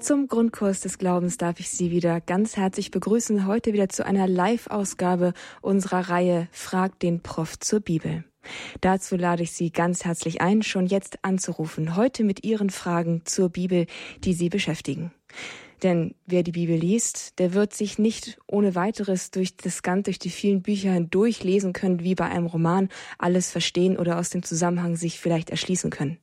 [0.00, 3.46] Zum Grundkurs des Glaubens darf ich Sie wieder ganz herzlich begrüßen.
[3.46, 8.22] Heute wieder zu einer Live-Ausgabe unserer Reihe Frag den Prof zur Bibel.
[8.80, 13.48] Dazu lade ich Sie ganz herzlich ein, schon jetzt anzurufen, heute mit Ihren Fragen zur
[13.48, 13.86] Bibel,
[14.22, 15.10] die Sie beschäftigen.
[15.82, 20.20] Denn wer die Bibel liest, der wird sich nicht ohne weiteres durch das Ganze, durch
[20.20, 22.88] die vielen Bücher hindurch lesen können, wie bei einem Roman,
[23.18, 26.18] alles verstehen oder aus dem Zusammenhang sich vielleicht erschließen können.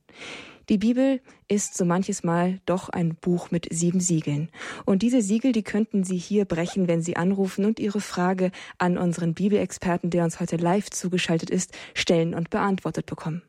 [0.69, 4.49] Die Bibel ist so manches Mal doch ein Buch mit sieben Siegeln.
[4.85, 8.97] Und diese Siegel, die könnten Sie hier brechen, wenn Sie anrufen und Ihre Frage an
[8.97, 13.43] unseren Bibelexperten, der uns heute live zugeschaltet ist, stellen und beantwortet bekommen.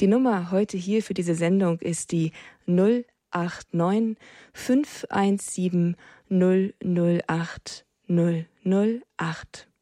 [0.00, 2.32] Die Nummer heute hier für diese Sendung ist die
[2.66, 4.16] 089
[4.52, 5.96] 517
[6.30, 9.73] 008 008.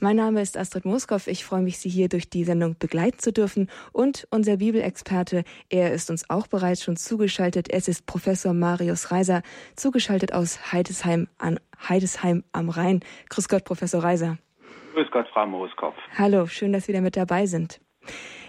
[0.00, 1.26] Mein Name ist Astrid Moskow.
[1.26, 3.70] Ich freue mich, Sie hier durch die Sendung begleiten zu dürfen.
[3.92, 7.70] Und unser Bibelexperte, er ist uns auch bereits schon zugeschaltet.
[7.70, 9.42] Es ist Professor Marius Reiser,
[9.76, 13.00] zugeschaltet aus Heidesheim, an Heidesheim am Rhein.
[13.30, 14.38] Grüß Gott, Professor Reiser.
[14.94, 15.94] Grüß Gott, Frau Moskow.
[16.16, 17.80] Hallo, schön, dass Sie wieder mit dabei sind.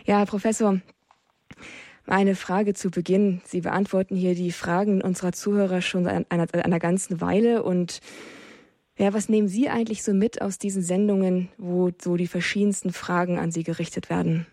[0.06, 0.80] Ja, Herr Professor,
[2.08, 3.42] eine Frage zu Beginn.
[3.46, 8.00] Sie beantworten hier die Fragen unserer Zuhörer schon seit einer, einer ganzen Weile und
[8.98, 13.40] ja, was nehmen Sie eigentlich so mit aus diesen Sendungen, wo so die verschiedensten Fragen
[13.40, 14.48] an Sie gerichtet werden?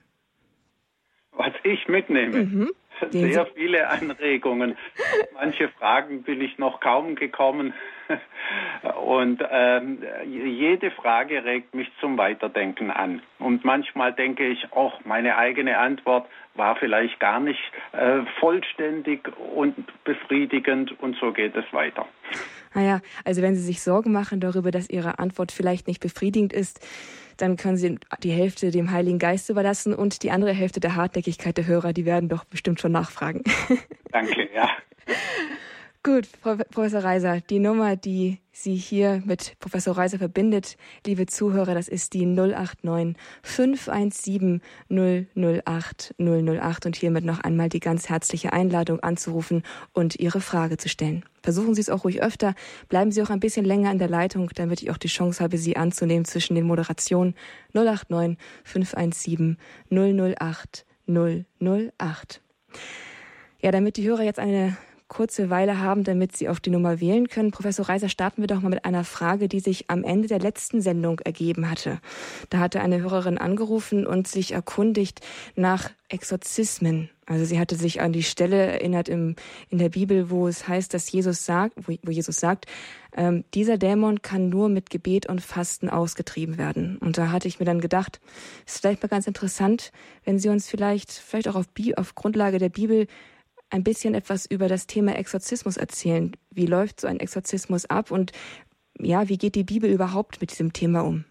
[1.32, 2.44] Was ich mitnehme?
[2.44, 2.70] Mhm.
[3.10, 4.76] Sehr viele Anregungen.
[5.34, 7.74] Manche Fragen bin ich noch kaum gekommen.
[9.04, 13.22] Und ähm, jede Frage regt mich zum Weiterdenken an.
[13.38, 17.60] Und manchmal denke ich, auch meine eigene Antwort war vielleicht gar nicht
[17.92, 21.00] äh, vollständig und befriedigend.
[21.00, 22.06] Und so geht es weiter.
[22.74, 26.80] Naja, also wenn Sie sich Sorgen machen darüber, dass Ihre Antwort vielleicht nicht befriedigend ist,
[27.36, 31.56] dann können Sie die Hälfte dem Heiligen Geist überlassen und die andere Hälfte der Hartnäckigkeit
[31.56, 33.42] der Hörer, die werden doch bestimmt schon nachfragen.
[34.12, 34.68] Danke, ja.
[36.04, 41.86] Gut, Professor Reiser, die Nummer, die Sie hier mit Professor Reiser verbindet, liebe Zuhörer, das
[41.86, 49.62] ist die 089 517 008 008 und hiermit noch einmal die ganz herzliche Einladung anzurufen
[49.92, 51.24] und Ihre Frage zu stellen.
[51.40, 52.56] Versuchen Sie es auch ruhig öfter,
[52.88, 55.56] bleiben Sie auch ein bisschen länger in der Leitung, damit ich auch die Chance habe,
[55.56, 57.36] Sie anzunehmen zwischen den Moderationen
[57.74, 59.56] 089 517
[59.88, 62.40] 008 008.
[63.60, 64.76] Ja, damit die Hörer jetzt eine
[65.12, 67.50] kurze Weile haben, damit Sie auf die Nummer wählen können.
[67.50, 70.80] Professor Reiser, starten wir doch mal mit einer Frage, die sich am Ende der letzten
[70.80, 72.00] Sendung ergeben hatte.
[72.48, 75.20] Da hatte eine Hörerin angerufen und sich erkundigt
[75.54, 77.10] nach Exorzismen.
[77.26, 79.36] Also sie hatte sich an die Stelle erinnert im,
[79.68, 82.66] in der Bibel, wo es heißt, dass Jesus sagt, wo, wo Jesus sagt,
[83.14, 86.96] ähm, dieser Dämon kann nur mit Gebet und Fasten ausgetrieben werden.
[86.98, 88.18] Und da hatte ich mir dann gedacht,
[88.66, 89.92] ist vielleicht mal ganz interessant,
[90.24, 93.06] wenn Sie uns vielleicht, vielleicht auch auf, auf Grundlage der Bibel
[93.72, 96.32] ein bisschen etwas über das Thema Exorzismus erzählen.
[96.50, 98.32] Wie läuft so ein Exorzismus ab und
[98.98, 101.24] ja, wie geht die Bibel überhaupt mit diesem Thema um?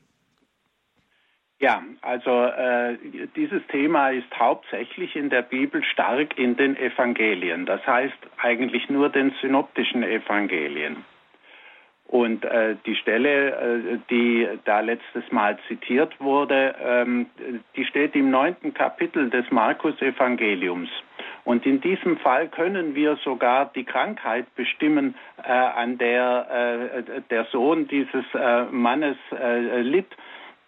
[1.60, 2.98] Ja, also äh,
[3.36, 9.10] dieses Thema ist hauptsächlich in der Bibel stark in den Evangelien, das heißt eigentlich nur
[9.10, 11.06] den synoptischen Evangelien.
[12.12, 17.28] Und äh, die Stelle, äh, die da letztes Mal zitiert wurde, ähm,
[17.78, 20.90] die steht im neunten Kapitel des Markus-Evangeliums.
[21.46, 27.46] Und in diesem Fall können wir sogar die Krankheit bestimmen, äh, an der äh, der
[27.46, 30.10] Sohn dieses äh, Mannes äh, litt.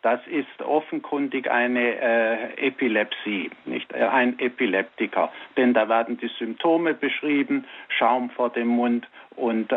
[0.03, 5.31] Das ist offenkundig eine äh, Epilepsie, nicht äh, ein Epileptiker.
[5.57, 9.73] Denn da werden die Symptome beschrieben, Schaum vor dem Mund und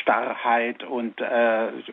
[0.00, 1.22] Starrheit und,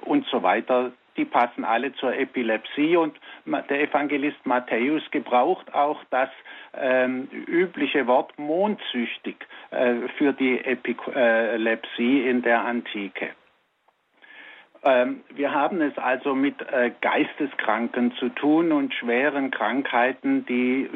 [0.02, 3.16] und so weiter die passen alle zur Epilepsie und
[3.46, 6.30] der Evangelist Matthäus gebraucht auch das
[6.74, 9.36] ähm, übliche Wort mondsüchtig
[9.72, 13.32] äh, für die Epilepsie in der Antike.
[14.82, 20.90] Ähm, wir haben es also mit äh, Geisteskranken zu tun und schweren Krankheiten, die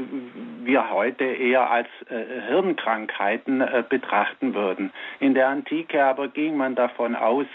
[0.63, 4.93] wir heute eher als äh, Hirnkrankheiten äh, betrachten würden.
[5.19, 7.47] In der Antike aber ging man davon aus,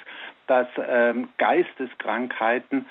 [0.47, 2.87] dass ähm, Geisteskrankheiten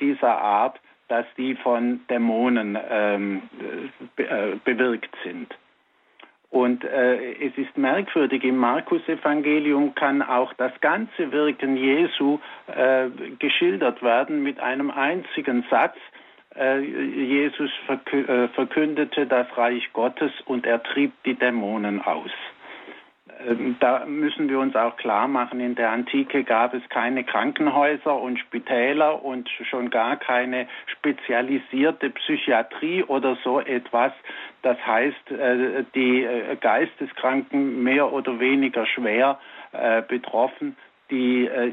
[0.00, 3.42] dieser Art, dass die von Dämonen ähm,
[4.16, 5.54] be äh, bewirkt sind.
[6.52, 13.08] Und äh, es ist merkwürdig, im Markus-Evangelium kann auch das ganze Wirken Jesu äh,
[13.38, 15.96] geschildert werden mit einem einzigen Satz.
[16.54, 22.30] Äh, Jesus äh, verkündete das Reich Gottes und er trieb die Dämonen aus.
[23.46, 28.14] Ähm, da müssen wir uns auch klar machen, in der Antike gab es keine Krankenhäuser
[28.14, 34.12] und Spitäler und schon gar keine spezialisierte Psychiatrie oder so etwas.
[34.62, 39.38] Das heißt, äh, die äh, Geisteskranken mehr oder weniger schwer
[39.72, 40.76] äh, betroffen
[41.12, 41.70] die äh,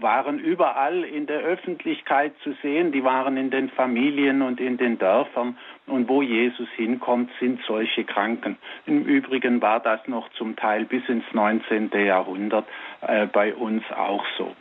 [0.00, 4.98] waren überall in der Öffentlichkeit zu sehen, die waren in den Familien und in den
[4.98, 5.56] Dörfern
[5.86, 8.58] und wo Jesus hinkommt, sind solche Kranken.
[8.84, 11.90] Im Übrigen war das noch zum Teil bis ins 19.
[11.94, 12.66] Jahrhundert
[13.00, 14.54] äh, bei uns auch so.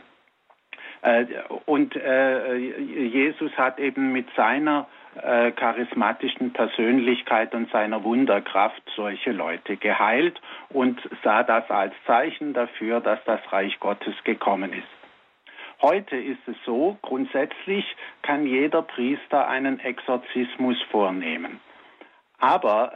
[1.02, 1.26] Äh,
[1.66, 4.88] und äh, Jesus hat eben mit seiner
[5.22, 13.00] äh, charismatischen Persönlichkeit und seiner Wunderkraft solche Leute geheilt und sah das als Zeichen dafür,
[13.00, 14.88] dass das Reich Gottes gekommen ist.
[15.82, 17.86] Heute ist es so, grundsätzlich
[18.22, 21.60] kann jeder Priester einen Exorzismus vornehmen.
[22.44, 22.92] Aber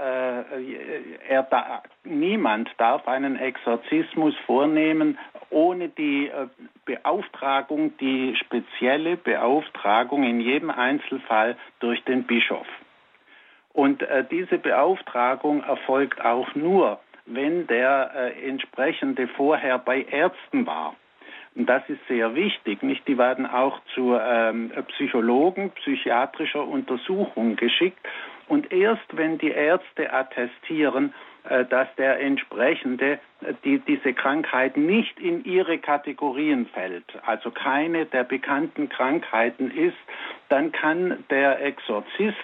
[1.30, 5.18] äh, da, niemand darf einen Exorzismus vornehmen
[5.50, 6.48] ohne die äh,
[6.84, 12.68] Beauftragung, die spezielle Beauftragung in jedem Einzelfall durch den Bischof.
[13.72, 20.98] Und äh, diese Beauftragung erfolgt auch nur, wenn der äh, entsprechende vorher bei Ärzten war.
[21.56, 22.84] Und das ist sehr wichtig.
[22.84, 23.08] Nicht?
[23.08, 28.06] Die werden auch zu ähm, Psychologen, psychiatrischer Untersuchung geschickt.
[28.48, 31.14] Und erst wenn die Ärzte attestieren,
[31.50, 38.06] äh, dass der entsprechende äh, die, diese Krankheit nicht in ihre Kategorien fällt, also keine
[38.06, 39.98] der bekannten Krankheiten ist,
[40.50, 42.36] dann kann der Exorzist,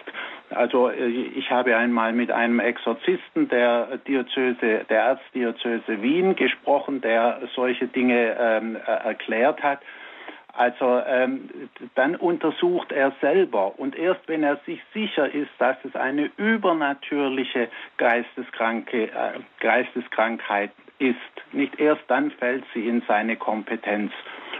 [0.49, 7.41] also äh, ich habe einmal mit einem Exorzisten der Diözese, der Erzdiözese Wien gesprochen, der
[7.55, 9.79] solche Dinge ähm, erklärt hat.
[10.55, 11.49] Also ähm,
[11.95, 17.69] dann untersucht er selber und erst wenn er sich sicher ist, dass es eine übernatürliche
[17.97, 21.17] Geisteskranke, äh, Geisteskrankheit ist,
[21.53, 24.11] nicht erst dann fällt sie in seine Kompetenz.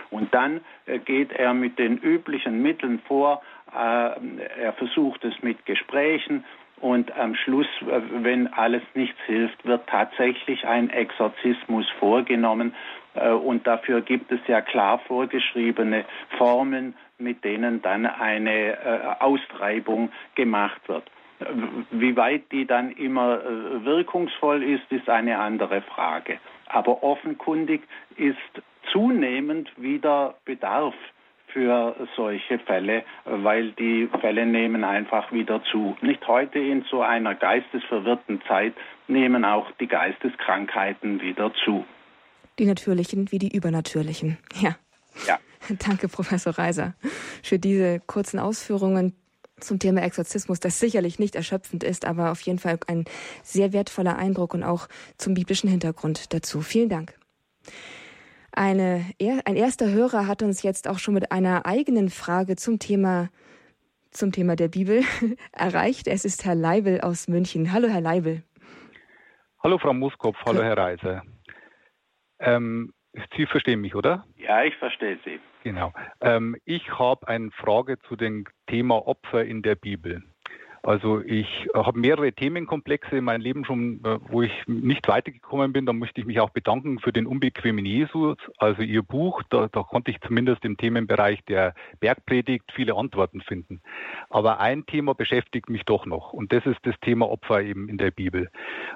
[0.09, 4.09] Und dann äh, geht er mit den üblichen Mitteln vor, äh,
[4.59, 6.43] er versucht es mit Gesprächen
[6.83, 12.75] und am Schluss, äh, wenn alles nichts hilft, wird tatsächlich ein Exorzismus vorgenommen,
[13.21, 16.05] und dafür gibt es ja klar vorgeschriebene
[16.37, 21.03] Formen, mit denen dann eine äh, Austreibung gemacht wird.
[21.91, 26.39] Wie weit die dann immer äh, wirkungsvoll ist, ist eine andere Frage.
[26.67, 27.81] Aber offenkundig
[28.17, 28.37] ist
[28.91, 30.95] zunehmend wieder Bedarf
[31.47, 35.95] für solche Fälle, weil die Fälle nehmen einfach wieder zu.
[36.01, 38.73] Nicht heute in so einer geistesverwirrten Zeit
[39.07, 41.85] nehmen auch die Geisteskrankheiten wieder zu.
[42.59, 44.37] Die natürlichen wie die übernatürlichen.
[44.61, 44.77] Ja.
[45.27, 45.39] Ja.
[45.79, 46.95] Danke, Professor Reiser,
[47.41, 49.15] für diese kurzen Ausführungen
[49.59, 53.05] zum Thema Exorzismus, das sicherlich nicht erschöpfend ist, aber auf jeden Fall ein
[53.43, 56.61] sehr wertvoller Eindruck und auch zum biblischen Hintergrund dazu.
[56.61, 57.17] Vielen Dank.
[58.51, 59.05] Eine,
[59.45, 63.29] ein erster Hörer hat uns jetzt auch schon mit einer eigenen Frage zum Thema
[64.13, 65.03] zum Thema der Bibel
[65.51, 66.07] erreicht.
[66.07, 67.73] Es ist Herr Leibel aus München.
[67.73, 68.43] Hallo, Herr Leibel.
[69.63, 70.37] Hallo, Frau Muskopf.
[70.45, 71.23] Hallo, Herr Reiser.
[72.43, 72.93] Ähm,
[73.35, 74.25] Sie verstehen mich, oder?
[74.37, 75.39] Ja, ich verstehe Sie.
[75.63, 75.93] Genau.
[76.19, 80.23] Ähm, ich habe eine Frage zu dem Thema Opfer in der Bibel.
[80.85, 85.85] Also ich habe mehrere Themenkomplexe in meinem Leben schon, äh, wo ich nicht weitergekommen bin.
[85.85, 89.43] Da möchte ich mich auch bedanken für den unbequemen Jesus, also Ihr Buch.
[89.49, 93.81] Da, da konnte ich zumindest im Themenbereich der Bergpredigt viele Antworten finden.
[94.29, 97.97] Aber ein Thema beschäftigt mich doch noch und das ist das Thema Opfer eben in
[97.97, 98.49] der Bibel.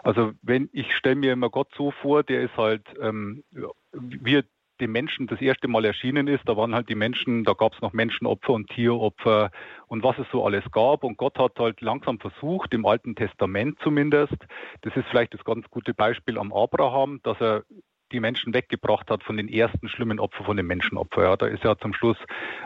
[0.03, 3.45] Also wenn ich stelle mir immer Gott so vor, der ist halt ähm,
[3.93, 4.43] wir
[4.79, 7.81] dem Menschen das erste Mal erschienen ist, da waren halt die Menschen, da gab es
[7.81, 9.51] noch Menschenopfer und Tieropfer
[9.87, 11.03] und was es so alles gab.
[11.03, 14.37] Und Gott hat halt langsam versucht, im Alten Testament zumindest,
[14.81, 17.63] das ist vielleicht das ganz gute Beispiel am Abraham, dass er
[18.11, 21.23] die Menschen weggebracht hat von den ersten schlimmen Opfern, von den Menschenopfern.
[21.23, 22.17] Ja, da ist ja zum Schluss,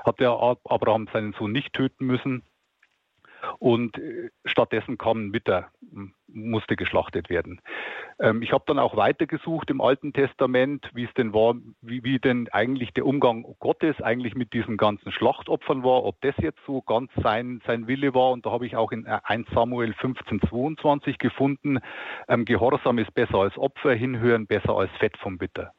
[0.06, 2.44] hat der Abraham seinen Sohn nicht töten müssen.
[3.58, 5.72] Und äh, stattdessen kam ein Witter,
[6.28, 7.60] musste geschlachtet werden.
[8.20, 12.20] Ähm, ich habe dann auch weitergesucht im Alten Testament, wie es denn war, wie, wie
[12.20, 16.82] denn eigentlich der Umgang Gottes eigentlich mit diesen ganzen Schlachtopfern war, ob das jetzt so
[16.82, 18.32] ganz sein, sein Wille war.
[18.32, 21.80] Und da habe ich auch in 1 äh, Samuel 15, 22 gefunden,
[22.28, 25.74] ähm, Gehorsam ist besser als Opfer, hinhören besser als Fett vom Bitter.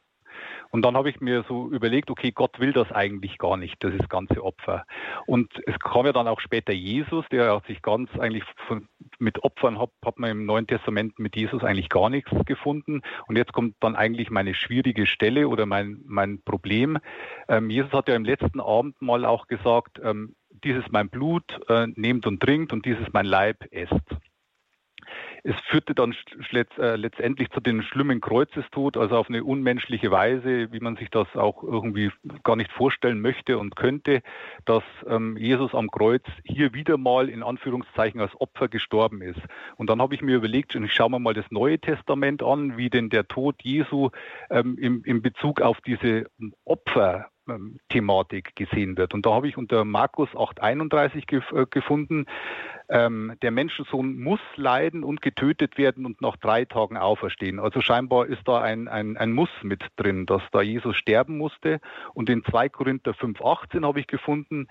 [0.72, 3.92] Und dann habe ich mir so überlegt, okay, Gott will das eigentlich gar nicht, das
[3.92, 4.86] ist ganze Opfer.
[5.26, 8.88] Und es kam ja dann auch später Jesus, der hat sich ganz eigentlich von,
[9.18, 13.02] mit Opfern hat, hat man im Neuen Testament mit Jesus eigentlich gar nichts gefunden.
[13.26, 16.96] Und jetzt kommt dann eigentlich meine schwierige Stelle oder mein, mein Problem.
[17.48, 21.86] Ähm, Jesus hat ja im letzten Abend mal auch gesagt, ähm, dieses mein Blut, äh,
[21.96, 23.92] nehmt und trinkt und dieses mein Leib esst.
[25.44, 26.14] Es führte dann
[26.52, 31.26] äh, letztendlich zu dem schlimmen Kreuzestod, also auf eine unmenschliche Weise, wie man sich das
[31.34, 32.10] auch irgendwie
[32.44, 34.22] gar nicht vorstellen möchte und könnte,
[34.64, 39.40] dass ähm, Jesus am Kreuz hier wieder mal in Anführungszeichen als Opfer gestorben ist.
[39.76, 42.76] Und dann habe ich mir überlegt, und ich schaue mir mal das Neue Testament an,
[42.76, 44.10] wie denn der Tod Jesu
[44.50, 46.26] ähm, im, in Bezug auf diese
[46.64, 47.32] Opfer
[47.88, 49.14] Thematik gesehen wird.
[49.14, 52.26] Und da habe ich unter Markus 831 gef äh, gefunden,
[52.92, 57.58] ähm, der Menschensohn muss leiden und getötet werden und nach drei Tagen auferstehen.
[57.58, 61.80] Also scheinbar ist da ein, ein, ein Muss mit drin, dass da Jesus sterben musste.
[62.12, 64.68] Und in 2 Korinther 5,18 habe ich gefunden,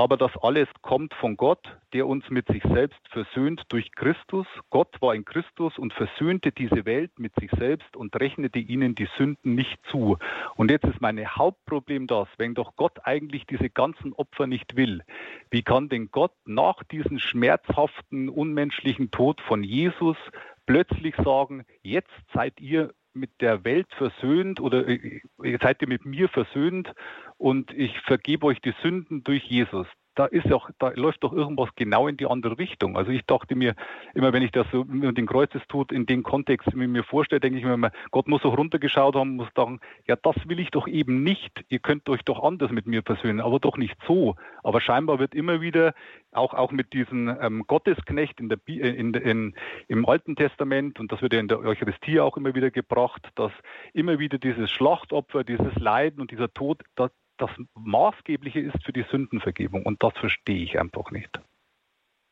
[0.00, 4.46] aber das alles kommt von Gott, der uns mit sich selbst versöhnt durch Christus.
[4.70, 9.08] Gott war in Christus und versöhnte diese Welt mit sich selbst und rechnete ihnen die
[9.18, 10.16] Sünden nicht zu.
[10.56, 15.02] Und jetzt ist mein Hauptproblem das, wenn doch Gott eigentlich diese ganzen Opfer nicht will,
[15.50, 20.16] wie kann denn Gott nach diesem schmerzhaften, unmenschlichen Tod von Jesus
[20.64, 25.20] plötzlich sagen, jetzt seid ihr mit der Welt versöhnt oder äh,
[25.60, 26.92] seid ihr mit mir versöhnt
[27.36, 29.86] und ich vergebe euch die Sünden durch Jesus
[30.20, 32.94] da ist auch, da läuft doch irgendwas genau in die andere Richtung.
[32.94, 33.74] Also ich dachte mir,
[34.12, 37.64] immer wenn ich das so mit den Kreuzestod in dem Kontext mir vorstelle, denke ich
[37.64, 41.22] mir immer, Gott muss auch runtergeschaut haben, muss sagen, ja, das will ich doch eben
[41.22, 41.64] nicht.
[41.70, 44.34] Ihr könnt euch doch anders mit mir versöhnen, aber doch nicht so.
[44.62, 45.94] Aber scheinbar wird immer wieder,
[46.32, 49.54] auch, auch mit diesem ähm, Gottesknecht in der, in, in,
[49.88, 53.52] im Alten Testament, und das wird ja in der Eucharistie auch immer wieder gebracht, dass
[53.94, 59.04] immer wieder dieses Schlachtopfer, dieses Leiden und dieser Tod, das, das Maßgebliche ist für die
[59.10, 59.84] Sündenvergebung.
[59.84, 61.40] Und das verstehe ich einfach nicht.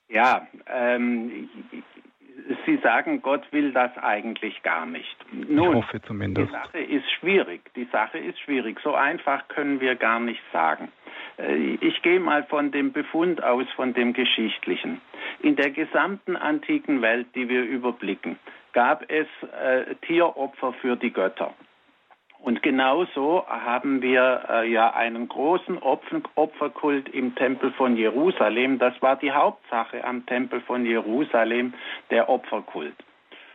[0.09, 1.49] Ja, ähm,
[2.65, 5.17] Sie sagen, Gott will das eigentlich gar nicht.
[5.33, 6.49] Nun, ich hoffe zumindest.
[6.49, 7.61] Die Sache ist schwierig.
[7.75, 8.79] Die Sache ist schwierig.
[8.83, 10.91] So einfach können wir gar nicht sagen.
[11.37, 15.01] Äh, ich gehe mal von dem Befund aus, von dem Geschichtlichen.
[15.41, 18.39] In der gesamten antiken Welt, die wir überblicken,
[18.73, 19.27] gab es
[19.61, 21.55] äh, Tieropfer für die Götter.
[22.41, 28.79] Und genauso haben wir äh, ja einen großen Opfer Opferkult im Tempel von Jerusalem.
[28.79, 31.75] Das war die Hauptsache am Tempel von Jerusalem,
[32.11, 32.95] der Opferkult.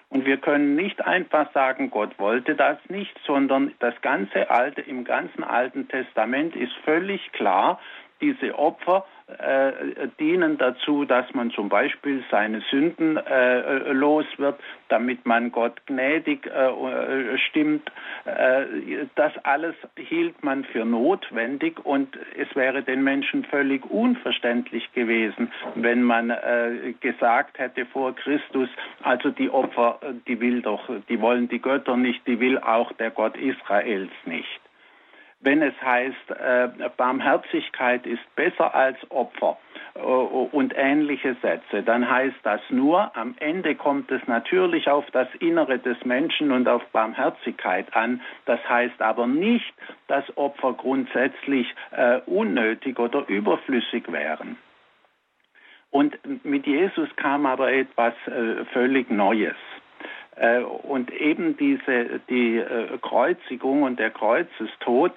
[0.10, 5.06] Und wir können nicht einfach sagen, Gott wollte das nicht, sondern das ganze Alte, im
[5.06, 7.80] ganzen Alten Testament ist völlig klar,
[8.24, 15.26] diese Opfer äh, dienen dazu, dass man zum Beispiel seine Sünden äh, los wird, damit
[15.26, 17.92] man Gott gnädig äh, stimmt.
[18.26, 18.66] Äh,
[19.16, 26.04] das alles hielt man für notwendig und es wäre den Menschen völlig unverständlich gewesen, wenn
[26.04, 28.70] man äh, gesagt hätte vor Christus,
[29.04, 33.12] also die Opfer, die will doch, die wollen die Götter nicht, die will auch der
[33.12, 34.63] Gott Israels nicht
[35.44, 39.58] wenn es heißt, äh, Barmherzigkeit ist besser als Opfer
[39.94, 45.28] äh, und ähnliche Sätze, dann heißt das nur, am Ende kommt es natürlich auf das
[45.40, 48.22] Innere des Menschen und auf Barmherzigkeit an.
[48.46, 49.74] Das heißt aber nicht,
[50.08, 54.58] dass Opfer grundsätzlich äh, unnötig oder überflüssig wären.
[55.92, 59.56] Und mit Jesus kam aber etwas äh, völlig Neues.
[60.36, 65.12] Äh, und eben diese, die äh, Kreuzigung und der Kreuzestod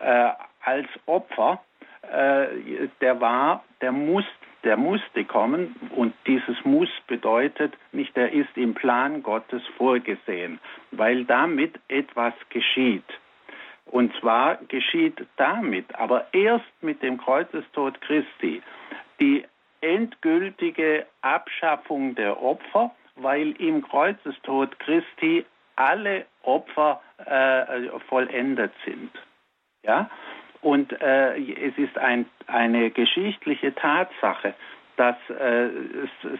[0.00, 0.30] äh,
[0.62, 1.60] als Opfer,
[2.02, 4.24] äh, der war, der muss,
[4.64, 10.60] der musste kommen und dieses Muss bedeutet nicht, der ist im Plan Gottes vorgesehen,
[10.90, 13.04] weil damit etwas geschieht.
[13.86, 18.60] Und zwar geschieht damit, aber erst mit dem Kreuzestod Christi,
[19.20, 19.44] die
[19.80, 25.44] endgültige Abschaffung der Opfer, weil im Kreuzestod Christi
[25.76, 29.10] alle Opfer äh, vollendet sind.
[29.86, 30.10] Ja?
[30.60, 34.54] Und äh, es ist ein, eine geschichtliche Tatsache,
[34.96, 35.68] dass äh,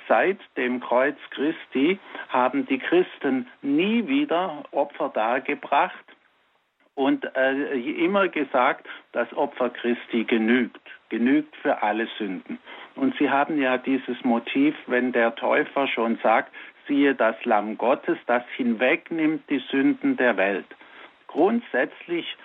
[0.09, 1.99] seit dem Kreuz Christi
[2.29, 6.05] haben die Christen nie wieder Opfer dargebracht
[6.95, 12.59] und äh, immer gesagt, das Opfer Christi genügt, genügt für alle Sünden.
[12.95, 16.51] Und sie haben ja dieses Motiv, wenn der Täufer schon sagt,
[16.89, 20.67] siehe das Lamm Gottes, das hinwegnimmt die Sünden der Welt.
[21.27, 22.37] Grundsätzlich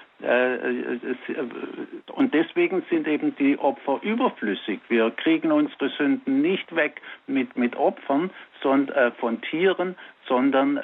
[2.14, 4.80] und deswegen sind eben die Opfer überflüssig.
[4.88, 8.30] Wir kriegen unsere Sünden nicht weg mit, mit Opfern
[8.64, 9.96] äh, von Tieren,
[10.28, 10.80] sondern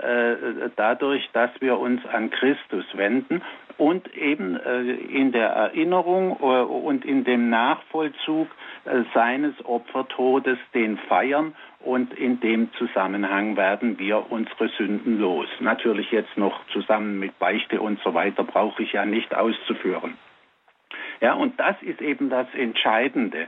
[0.75, 3.41] dadurch, dass wir uns an Christus wenden
[3.77, 8.47] und eben in der Erinnerung und in dem Nachvollzug
[9.13, 15.47] seines Opfertodes den feiern und in dem Zusammenhang werden wir unsere Sünden los.
[15.59, 20.17] Natürlich jetzt noch zusammen mit Beichte und so weiter brauche ich ja nicht auszuführen.
[21.21, 23.47] Ja, und das ist eben das Entscheidende,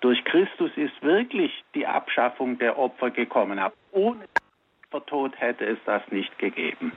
[0.00, 3.58] Durch Christus ist wirklich die Abschaffung der Opfer gekommen.
[3.58, 4.26] Aber ohne
[4.86, 6.92] Opfertod hätte es das nicht gegeben.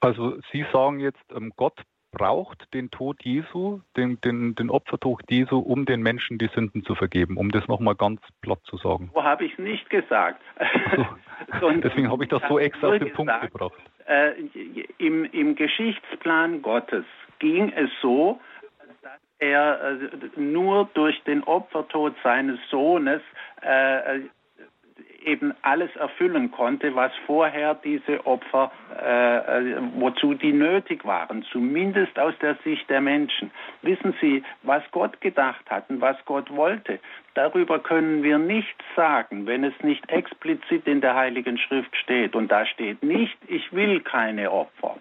[0.00, 1.80] Also Sie sagen jetzt, ähm, Gott
[2.14, 6.94] braucht den Tod Jesu, den, den, den Opfertod Jesu, um den Menschen die Sünden zu
[6.94, 9.10] vergeben, um das nochmal ganz platt zu sagen.
[9.14, 10.40] So habe ich es nicht gesagt.
[11.60, 13.74] So, deswegen habe ich das so extra auf den Punkt gebracht.
[14.06, 14.32] Äh,
[14.98, 17.04] im, Im Geschichtsplan Gottes
[17.38, 18.40] ging es so,
[19.02, 23.22] dass er äh, nur durch den Opfertod seines Sohnes
[23.62, 24.20] äh,
[25.24, 32.18] eben alles erfüllen konnte, was vorher diese Opfer, äh, äh, wozu die nötig waren, zumindest
[32.18, 33.50] aus der Sicht der Menschen.
[33.82, 37.00] Wissen Sie, was Gott gedacht hat und was Gott wollte,
[37.34, 42.34] darüber können wir nichts sagen, wenn es nicht explizit in der Heiligen Schrift steht.
[42.34, 44.96] Und da steht nicht, ich will keine Opfer.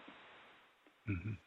[1.06, 1.38] Mhm.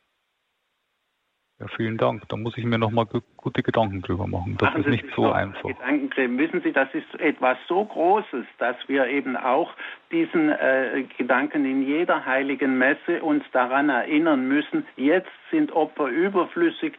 [1.59, 2.29] Ja, vielen Dank.
[2.29, 4.57] Da muss ich mir nochmal gute Gedanken drüber machen.
[4.59, 5.63] Das machen ist nicht so einfach.
[5.63, 9.73] Gedanken, wissen Sie, das ist etwas so Großes, dass wir eben auch
[10.13, 14.87] diesen äh, Gedanken in jeder heiligen Messe uns daran erinnern müssen.
[14.97, 16.93] Jetzt sind Opfer überflüssig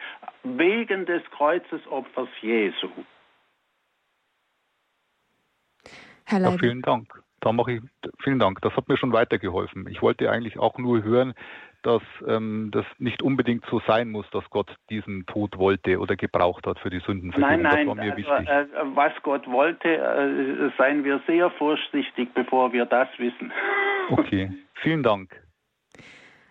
[0.43, 2.89] wegen des Kreuzesopfers Jesu.
[6.25, 7.13] Herr Ja, vielen Dank.
[7.41, 7.81] Da mache ich
[8.23, 8.61] vielen Dank.
[8.61, 9.87] Das hat mir schon weitergeholfen.
[9.87, 11.35] Ich wollte eigentlich auch nur hören,
[11.84, 16.65] dass ähm, das nicht unbedingt so sein muss, dass Gott diesen Tod wollte oder gebraucht
[16.65, 17.62] hat für die Sündenvergebung.
[17.62, 18.50] Nein, nein, das war mir also, wichtig.
[18.50, 23.51] Äh, was Gott wollte, äh, seien wir sehr vorsichtig, bevor wir das wissen.
[24.10, 25.36] Okay, vielen Dank.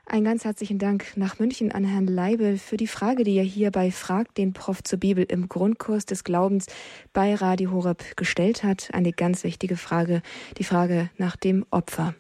[0.09, 3.71] Ein ganz herzlichen Dank nach München an Herrn Leibel für die Frage, die er hier
[3.71, 6.67] bei Fragt den Prof zur Bibel im Grundkurs des Glaubens
[7.15, 8.91] bei Radio Horeb gestellt hat.
[8.93, 10.21] Eine ganz wichtige Frage,
[10.59, 12.15] die Frage nach dem Opfer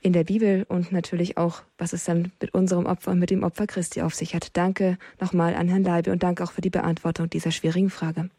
[0.00, 3.42] in der Bibel und natürlich auch, was es dann mit unserem Opfer und mit dem
[3.42, 4.56] Opfer Christi auf sich hat.
[4.56, 8.30] Danke nochmal an Herrn Leibe und danke auch für die Beantwortung dieser schwierigen Frage.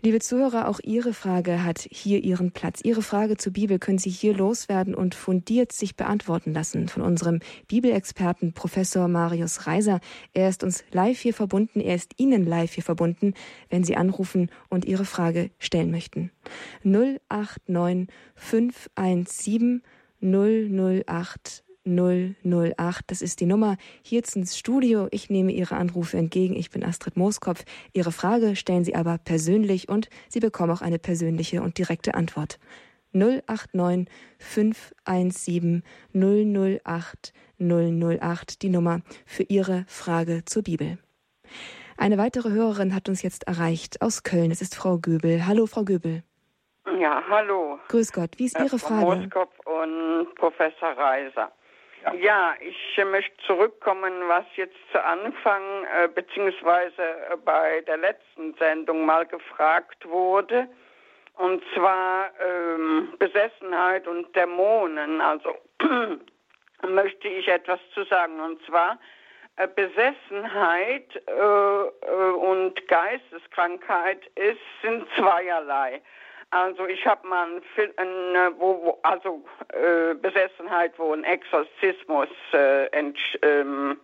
[0.00, 2.80] Liebe Zuhörer, auch Ihre Frage hat hier Ihren Platz.
[2.84, 7.40] Ihre Frage zur Bibel können Sie hier loswerden und fundiert sich beantworten lassen von unserem
[7.66, 9.98] Bibelexperten Professor Marius Reiser.
[10.34, 13.34] Er ist uns live hier verbunden, er ist Ihnen live hier verbunden,
[13.70, 16.30] wenn Sie anrufen und Ihre Frage stellen möchten.
[16.84, 19.82] 089 517
[20.20, 21.64] 008
[21.96, 23.04] 008.
[23.06, 25.08] Das ist die Nummer hier ins Studio.
[25.10, 26.56] Ich nehme Ihre Anrufe entgegen.
[26.56, 27.64] Ich bin Astrid Mooskopf.
[27.92, 32.58] Ihre Frage stellen Sie aber persönlich und Sie bekommen auch eine persönliche und direkte Antwort.
[33.12, 40.98] 089 517 008 008, die Nummer für Ihre Frage zur Bibel.
[41.96, 44.50] Eine weitere Hörerin hat uns jetzt erreicht aus Köln.
[44.50, 45.46] Es ist Frau Göbel.
[45.46, 46.22] Hallo, Frau Göbel.
[47.00, 47.78] Ja, hallo.
[47.88, 48.30] Grüß Gott.
[48.36, 49.22] Wie ist Ihre äh, Frage?
[49.22, 51.50] Moskop und Professor Reiser.
[52.02, 52.14] Ja.
[52.14, 58.54] ja, ich äh, möchte zurückkommen, was jetzt zu Anfang äh, beziehungsweise äh, bei der letzten
[58.54, 60.68] Sendung mal gefragt wurde.
[61.34, 65.20] Und zwar ähm, Besessenheit und Dämonen.
[65.20, 65.56] Also
[66.88, 68.40] möchte ich etwas zu sagen.
[68.40, 68.98] Und zwar
[69.56, 76.00] äh, Besessenheit äh, und Geisteskrankheit ist, sind zweierlei.
[76.50, 82.28] Also ich habe mal einen Film, äh, wo, wo, also äh, Besessenheit, wo ein Exorzismus
[82.52, 82.86] äh,
[83.42, 84.00] ähm,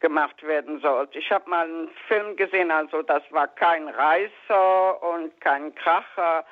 [0.00, 1.18] gemacht werden sollte.
[1.18, 6.46] Ich habe mal einen Film gesehen, also das war kein Reißer und kein Kracher.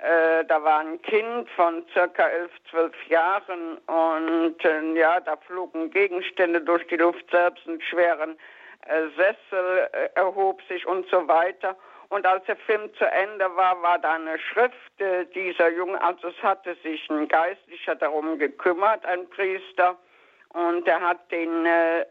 [0.00, 5.90] Äh, da war ein Kind von circa elf, zwölf Jahren und äh, ja, da flogen
[5.90, 8.36] Gegenstände durch die Luft, selbst ein schweren
[8.86, 11.76] äh, Sessel erhob sich und so weiter.
[12.08, 16.28] Und als der Film zu Ende war, war da eine Schrift äh, dieser Jungen, also
[16.28, 19.96] es hatte sich ein Geistlicher darum gekümmert, ein Priester,
[20.54, 22.02] und er hat den äh,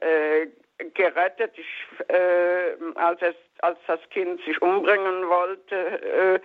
[0.41, 0.47] äh,
[0.93, 5.75] gerettet, ich, äh, als, es, als das Kind sich umbringen wollte.
[5.75, 6.39] Äh,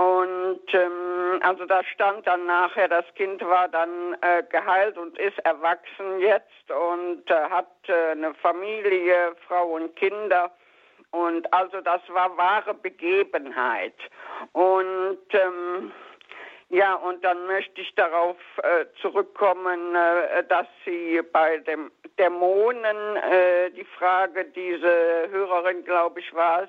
[0.00, 5.38] und ähm, also da stand dann nachher, das Kind war dann äh, geheilt und ist
[5.40, 10.52] erwachsen jetzt und äh, hat äh, eine Familie, Frau und Kinder.
[11.10, 13.94] Und also das war wahre Begebenheit.
[14.52, 15.92] Und ähm,
[16.70, 23.70] ja, und dann möchte ich darauf äh, zurückkommen, äh, dass Sie bei dem Dämonen äh,
[23.70, 26.68] die Frage, diese Hörerin, glaube ich, war es,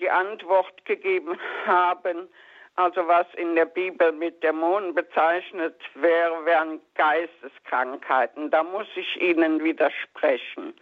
[0.00, 2.28] die Antwort gegeben haben.
[2.80, 8.50] Also was in der Bibel mit Dämonen bezeichnet wäre, wären Geisteskrankheiten.
[8.50, 10.72] Da muss ich Ihnen widersprechen.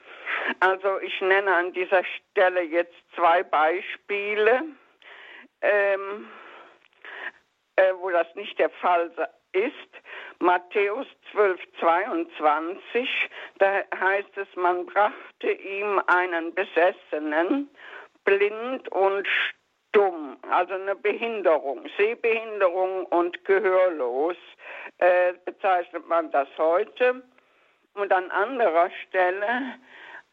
[0.60, 4.62] Also ich nenne an dieser Stelle jetzt zwei Beispiele,
[5.60, 6.28] ähm,
[7.74, 9.10] äh, wo das nicht der Fall
[9.50, 9.74] ist.
[10.38, 13.08] Matthäus 12, 22,
[13.58, 17.68] da heißt es, man brachte ihm einen Besessenen,
[18.24, 19.26] blind und
[19.88, 24.36] stumm, also eine Behinderung, Sehbehinderung und gehörlos,
[24.98, 27.22] äh, bezeichnet man das heute.
[27.94, 29.74] Und an anderer Stelle,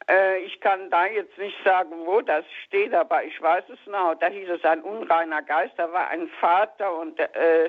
[0.10, 4.15] äh, ich kann da jetzt nicht sagen, wo das steht, aber ich weiß es noch,
[4.15, 7.65] da hieß es ein unreiner Geist, da war ein Vater und äh,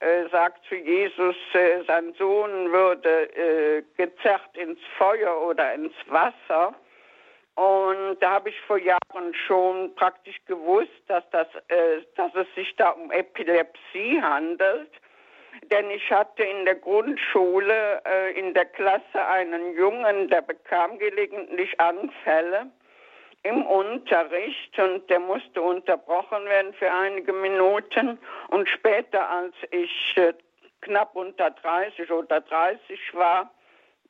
[0.00, 6.74] äh, sagt zu Jesus, äh, sein Sohn würde äh, gezerrt ins Feuer oder ins Wasser.
[7.54, 12.74] Und da habe ich vor Jahren schon praktisch gewusst, dass, das, äh, dass es sich
[12.76, 14.90] da um Epilepsie handelt.
[15.70, 21.78] Denn ich hatte in der Grundschule äh, in der Klasse einen Jungen, der bekam gelegentlich
[21.80, 22.66] Anfälle
[23.44, 28.18] im Unterricht und der musste unterbrochen werden für einige Minuten.
[28.48, 30.32] Und später, als ich äh,
[30.80, 33.50] knapp unter 30 oder 30 war,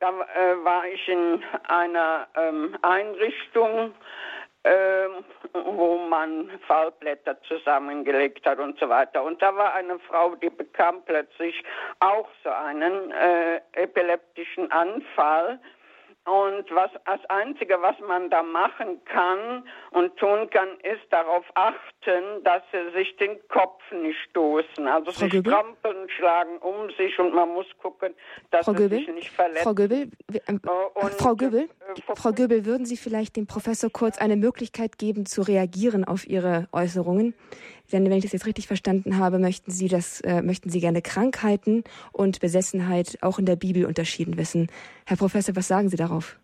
[0.01, 3.95] da äh, war ich in einer ähm, Einrichtung,
[4.65, 5.09] äh,
[5.53, 9.23] wo man Fallblätter zusammengelegt hat und so weiter.
[9.23, 11.63] Und da war eine Frau, die bekam plötzlich
[12.01, 15.61] auch so einen äh, epileptischen Anfall
[16.27, 22.43] und was, das Einzige, was man da machen kann und tun kann, ist darauf achten,
[22.45, 24.89] dass sie sich den Kopf nicht stoßen.
[24.89, 25.53] Also Frau sich Göbel?
[25.53, 28.15] trampeln, schlagen um sich und man muss gucken,
[28.51, 28.99] dass Frau sie Göbel?
[29.01, 29.65] sich nicht verletzen.
[29.65, 30.11] Frau Göbel,
[30.49, 30.61] ähm,
[30.95, 35.27] und, Frau Göbel, äh, Frau Göbel, würden Sie vielleicht dem Professor kurz eine Möglichkeit geben,
[35.27, 37.35] zu reagieren auf Ihre Äußerungen?
[37.93, 41.03] Denn wenn ich das jetzt richtig verstanden habe, möchten Sie das, äh, möchten Sie gerne
[41.03, 44.69] Krankheiten und Besessenheit auch in der Bibel unterschieden wissen.
[45.07, 46.39] Herr Professor, was sagen Sie darauf?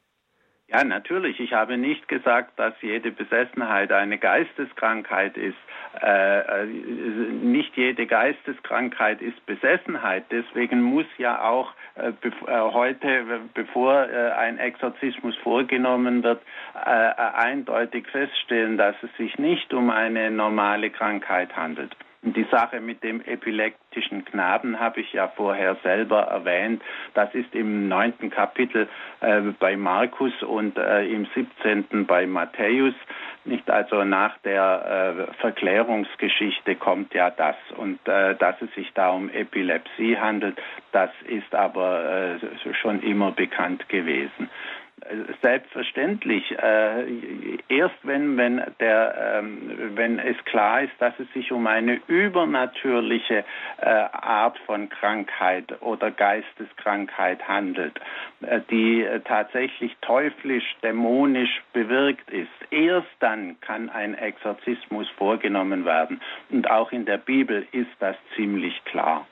[0.69, 1.41] Ja, natürlich.
[1.41, 5.57] Ich habe nicht gesagt, dass jede Besessenheit eine Geisteskrankheit ist.
[6.01, 10.25] Äh, äh nicht jede Geisteskrankheit ist Besessenheit.
[10.31, 16.43] Deswegen muss ja auch äh, äh heute, bevor äh, ein Exorzismus vorgenommen wird,
[16.75, 21.95] äh, eindeutig feststellen, dass es sich nicht um eine normale Krankheit handelt.
[22.23, 26.83] Die Sache mit dem epileptischen Knaben habe ich ja vorher selber erwähnt.
[27.15, 28.89] Das ist im neunten Kapitel
[29.21, 32.93] äh, bei Markus und äh, im siebzehnten bei Matthäus.
[33.47, 39.09] Nicht also nach der äh, Verklärungsgeschichte kommt ja das und äh, dass es sich da
[39.09, 40.59] um Epilepsie handelt,
[40.93, 44.51] das ist aber äh, schon immer bekannt gewesen
[45.43, 46.51] selbstverständlich.
[46.59, 52.01] Äh, erst wenn, wenn, der, ähm, wenn es klar ist, dass es sich um eine
[52.07, 53.45] übernatürliche
[53.79, 58.01] äh, Art von Krankheit oder Geisteskrankheit handelt,
[58.43, 66.21] äh, die tatsächlich teuflisch, dämonisch bewirkt ist, erst dann kann ein Exorzismus vorgenommen werden.
[66.51, 69.27] Und auch in der Bibel ist das ziemlich klar.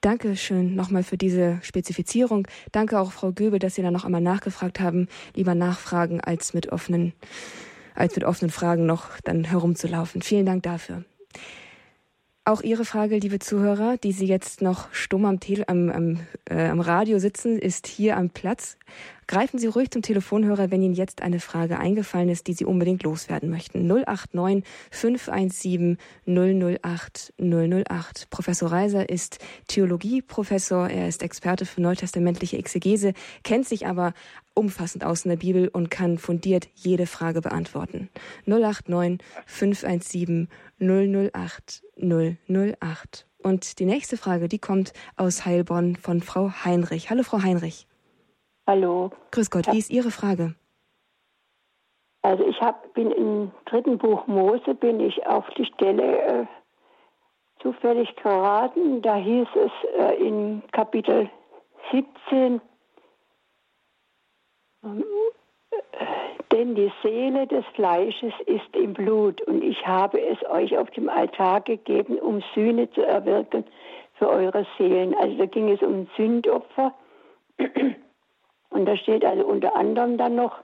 [0.00, 2.46] Danke schön nochmal für diese Spezifizierung.
[2.70, 5.08] Danke auch Frau Göbel, dass Sie da noch einmal nachgefragt haben.
[5.34, 7.14] Lieber nachfragen, als mit offenen,
[7.94, 10.22] als mit offenen Fragen noch dann herumzulaufen.
[10.22, 11.04] Vielen Dank dafür.
[12.48, 16.68] Auch Ihre Frage, liebe Zuhörer, die Sie jetzt noch stumm am, Tele am, am, äh,
[16.68, 18.78] am Radio sitzen, ist hier am Platz.
[19.26, 23.02] Greifen Sie ruhig zum Telefonhörer, wenn Ihnen jetzt eine Frage eingefallen ist, die Sie unbedingt
[23.02, 23.86] loswerden möchten.
[23.86, 28.30] 089 517 008 008.
[28.30, 33.12] Professor Reiser ist Theologieprofessor, er ist Experte für neutestamentliche Exegese,
[33.44, 34.14] kennt sich aber
[34.54, 38.08] umfassend aus in der Bibel und kann fundiert jede Frage beantworten.
[38.46, 40.48] 089 517
[40.80, 43.26] 008 008.
[43.42, 47.10] Und die nächste Frage, die kommt aus Heilbronn von Frau Heinrich.
[47.10, 47.86] Hallo, Frau Heinrich.
[48.66, 49.10] Hallo.
[49.30, 50.54] Grüß Gott, wie ist Ihre Frage?
[52.22, 56.46] Also ich hab, bin im dritten Buch Mose, bin ich auf die Stelle äh,
[57.62, 59.00] zufällig geraten.
[59.02, 61.30] Da hieß es äh, in Kapitel
[61.92, 62.60] 17,
[64.84, 65.04] ähm,
[66.58, 71.08] denn die Seele des Fleisches ist im Blut und ich habe es euch auf dem
[71.08, 73.64] Altar gegeben, um Sühne zu erwirken
[74.14, 75.14] für eure Seelen.
[75.14, 76.92] Also da ging es um Sündopfer.
[78.70, 80.58] Und da steht also unter anderem dann noch,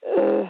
[0.00, 0.44] äh,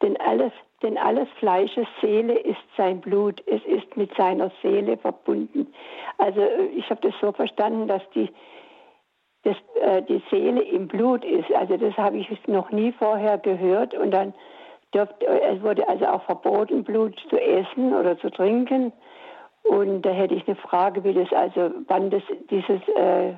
[0.00, 5.72] denn, alles, denn alles Fleisches Seele ist sein Blut, es ist mit seiner Seele verbunden.
[6.16, 8.30] Also äh, ich habe das so verstanden, dass die,
[9.44, 11.52] dass, äh, die Seele im Blut ist.
[11.54, 13.94] Also das habe ich noch nie vorher gehört.
[13.94, 14.34] Und dann
[14.94, 18.92] dürfte, es wurde also auch verboten, Blut zu essen oder zu trinken.
[19.64, 23.34] Und da hätte ich eine Frage, wie das also, wann das dieses äh,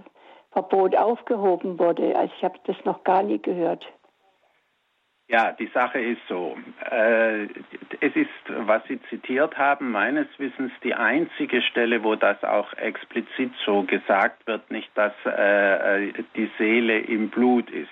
[0.52, 2.16] Verbot aufgehoben wurde.
[2.16, 3.86] Also ich habe das noch gar nie gehört.
[5.28, 6.56] Ja, die Sache ist so.
[6.88, 7.44] Äh,
[8.00, 13.50] es ist, was Sie zitiert haben, meines Wissens die einzige Stelle, wo das auch explizit
[13.64, 17.90] so gesagt wird, nicht, dass äh, die Seele im Blut ist.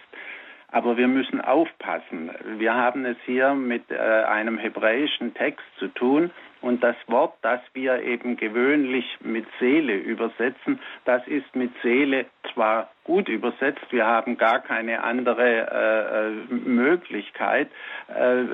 [0.68, 2.30] Aber wir müssen aufpassen.
[2.58, 6.30] Wir haben es hier mit äh, einem hebräischen Text zu tun
[6.64, 12.88] und das Wort, das wir eben gewöhnlich mit Seele übersetzen, das ist mit Seele zwar
[13.04, 17.68] gut übersetzt, wir haben gar keine andere äh, äh Möglichkeit,
[18.08, 18.44] äh,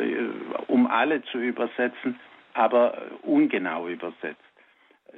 [0.67, 2.19] um alle zu übersetzen,
[2.55, 4.50] aber ungenau übersetzt.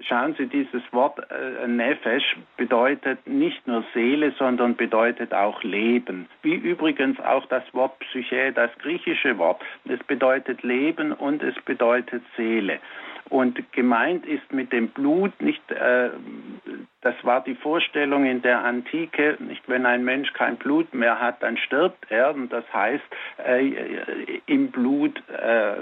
[0.01, 6.29] Schauen Sie, dieses Wort äh, Nefesh bedeutet nicht nur Seele, sondern bedeutet auch Leben.
[6.43, 9.63] Wie übrigens auch das Wort Psyche, das griechische Wort.
[9.85, 12.81] Es bedeutet Leben und es bedeutet Seele.
[13.29, 16.11] Und gemeint ist mit dem Blut nicht, äh,
[17.03, 21.43] das war die Vorstellung in der Antike, nicht wenn ein Mensch kein Blut mehr hat,
[21.43, 22.33] dann stirbt er.
[22.33, 23.05] Und das heißt,
[23.45, 25.73] äh, im Blut äh,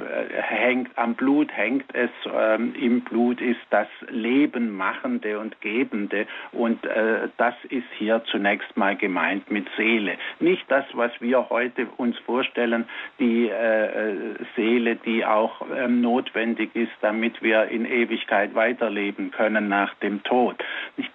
[0.41, 6.27] hängt, am Blut hängt es, ähm, im Blut ist das Leben machende und gebende.
[6.53, 10.17] Und äh, das ist hier zunächst mal gemeint mit Seele.
[10.39, 12.87] Nicht das, was wir heute uns vorstellen,
[13.19, 19.93] die äh, Seele, die auch ähm, notwendig ist, damit wir in Ewigkeit weiterleben können nach
[19.97, 20.57] dem Tod.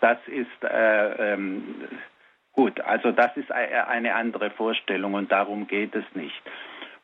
[0.02, 1.64] Das ist äh, ähm,
[2.54, 6.42] gut, also das ist eine andere Vorstellung und darum geht es nicht.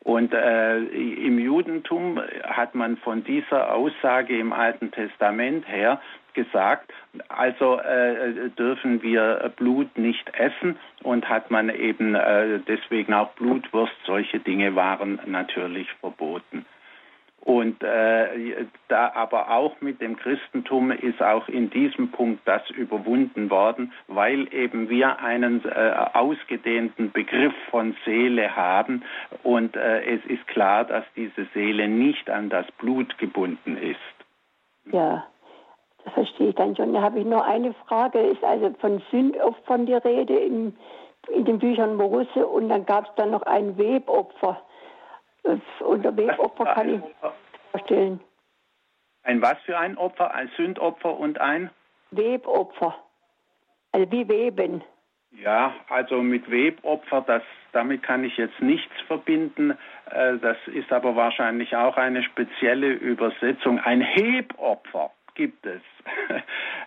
[0.04, 6.00] Und äh, im Judentum hat man von dieser Aussage im Alten Testament her
[6.34, 6.92] gesagt,
[7.28, 13.94] also äh, dürfen wir Blut nicht essen und hat man eben äh, deswegen auch Blutwurst,
[14.04, 16.64] solche Dinge waren natürlich verboten.
[17.44, 23.50] Und äh, da aber auch mit dem Christentum ist auch in diesem Punkt das überwunden
[23.50, 29.02] worden, weil eben wir einen äh, ausgedehnten Begriff von Seele haben
[29.42, 34.92] und äh, es ist klar, dass diese Seele nicht an das Blut gebunden ist.
[34.92, 35.26] Ja,
[36.04, 36.92] das verstehe ich dann schon.
[36.92, 38.20] Da habe ich nur eine Frage.
[38.20, 40.76] Ist also von Sündopfern die Rede in,
[41.28, 44.62] in den Büchern Mose und dann gab es dann noch ein Webopfer.
[45.80, 47.00] Unter Webopfer kann ich
[47.72, 48.20] vorstellen.
[49.24, 50.34] Ein was für ein Opfer?
[50.34, 51.70] Ein Sündopfer und ein?
[52.10, 52.94] Webopfer.
[53.92, 54.82] Also wie Weben.
[55.32, 59.70] Ja, also mit Webopfer, das, damit kann ich jetzt nichts verbinden.
[60.10, 63.78] Äh, das ist aber wahrscheinlich auch eine spezielle Übersetzung.
[63.78, 65.82] Ein Hebopfer gibt es.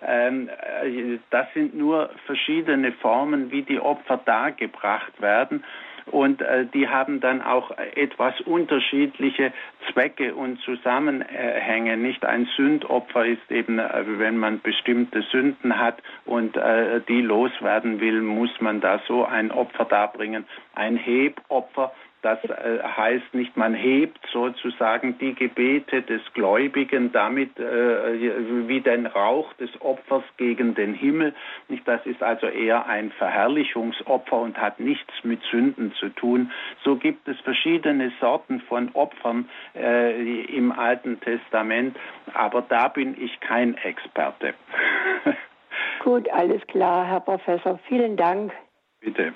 [0.08, 5.64] Ähm, äh, das sind nur verschiedene Formen, wie die Opfer dargebracht werden
[6.08, 9.52] und äh, die haben dann auch etwas unterschiedliche
[9.92, 11.98] Zwecke und Zusammenhänge.
[11.98, 18.00] Nicht ein Sündopfer ist eben, äh, wenn man bestimmte Sünden hat und äh, die loswerden
[18.00, 20.46] will, muss man da so ein Opfer darbringen.
[20.74, 21.92] Ein Hebopfer
[22.26, 29.06] das äh, heißt nicht, man hebt sozusagen die Gebete des Gläubigen damit äh, wie den
[29.06, 31.36] Rauch des Opfers gegen den Himmel.
[31.86, 36.52] Das ist also eher ein Verherrlichungsopfer und hat nichts mit Sünden zu tun.
[36.84, 41.96] So gibt es verschiedene Sorten von Opfern äh, im Alten Testament,
[42.34, 44.56] aber da bin ich kein Experte.
[46.04, 47.80] Gut, alles klar, Herr Professor.
[47.88, 48.52] Vielen Dank.
[49.00, 49.34] Bitte.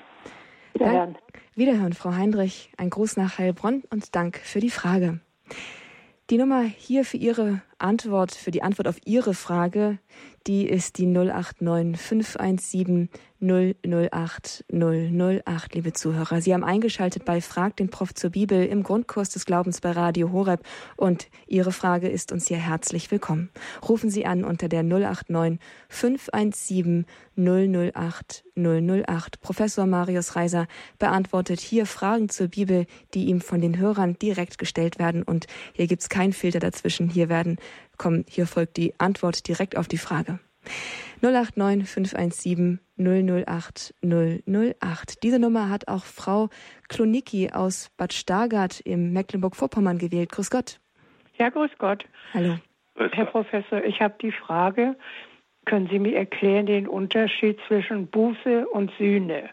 [0.74, 1.16] Wiederhören.
[1.54, 2.72] Wiederhören, Frau Heinrich.
[2.76, 5.20] Ein Gruß nach Heilbronn und Dank für die Frage.
[6.30, 9.98] Die Nummer hier für Ihre Antwort, für die Antwort auf Ihre Frage,
[10.46, 13.08] die ist die 089 517
[13.40, 16.42] 008 008, liebe Zuhörer.
[16.42, 20.30] Sie haben eingeschaltet bei Frag den Prof zur Bibel im Grundkurs des Glaubens bei Radio
[20.30, 20.62] Horeb
[20.96, 23.50] und Ihre Frage ist uns hier herzlich willkommen.
[23.88, 29.40] Rufen Sie an unter der 089 517 008 008.
[29.40, 30.66] Professor Marius Reiser
[30.98, 35.86] beantwortet hier Fragen zur Bibel, die ihm von den Hörern direkt gestellt werden und hier
[35.86, 37.08] gibt es keinen Filter dazwischen.
[37.08, 37.56] Hier werden
[37.96, 40.40] kommen, hier folgt die Antwort direkt auf die Frage.
[41.22, 45.22] 089 517 008 008.
[45.22, 46.48] Diese Nummer hat auch Frau
[46.88, 50.30] Klonicki aus Bad Stargard im Mecklenburg-Vorpommern gewählt.
[50.30, 50.80] Grüß Gott.
[51.38, 52.04] Ja, grüß Gott.
[52.34, 52.56] Hallo.
[53.12, 54.96] Herr Professor, ich habe die Frage,
[55.64, 59.50] können Sie mir erklären den Unterschied zwischen Buße und Sühne?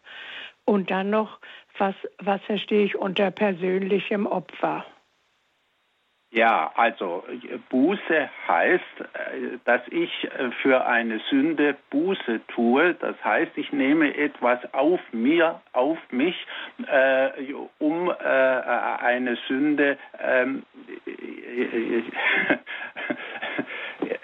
[0.65, 1.39] Und dann noch,
[1.77, 4.86] was, was verstehe ich unter persönlichem Opfer?
[6.29, 7.23] Ja, also
[7.69, 12.95] Buße heißt, äh, dass ich äh, für eine Sünde Buße tue.
[12.95, 16.35] Das heißt, ich nehme etwas auf mir, auf mich,
[16.85, 17.29] äh,
[17.79, 20.63] um äh, eine Sünde ähm,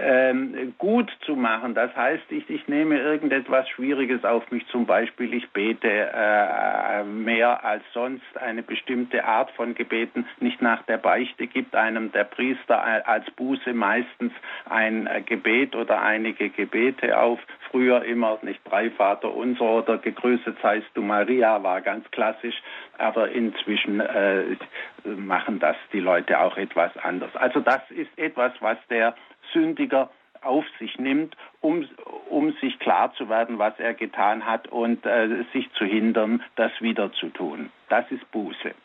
[0.04, 1.74] ähm, gut zu machen.
[1.74, 7.64] Das heißt, ich, ich nehme irgendetwas Schwieriges auf mich, zum Beispiel ich bete äh, mehr
[7.64, 13.08] als sonst eine bestimmte Art von Gebeten, nicht nach der Beichte gibt einem der Priester
[13.08, 14.34] als Buße meistens
[14.70, 17.40] ein äh, Gebet oder einige Gebete auf.
[17.74, 22.62] Früher immer nicht drei Vater unser oder gegrüßet seist du Maria war ganz klassisch,
[23.00, 24.56] aber inzwischen äh,
[25.04, 27.36] machen das die Leute auch etwas anders.
[27.36, 29.16] Also das ist etwas, was der
[29.54, 31.88] Sündiger auf sich nimmt, um,
[32.30, 36.72] um sich klar zu werden, was er getan hat und äh, sich zu hindern, das
[36.80, 37.72] wieder zu tun.
[37.90, 38.76] Das ist Buße.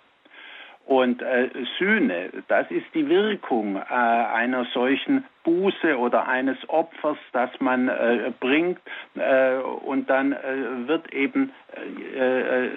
[0.86, 7.48] Und äh, Sühne, das ist die Wirkung äh, einer solchen Buße oder eines Opfers, das
[7.58, 8.80] man äh, bringt.
[9.14, 11.52] Äh, und dann äh, wird eben
[12.14, 12.68] äh,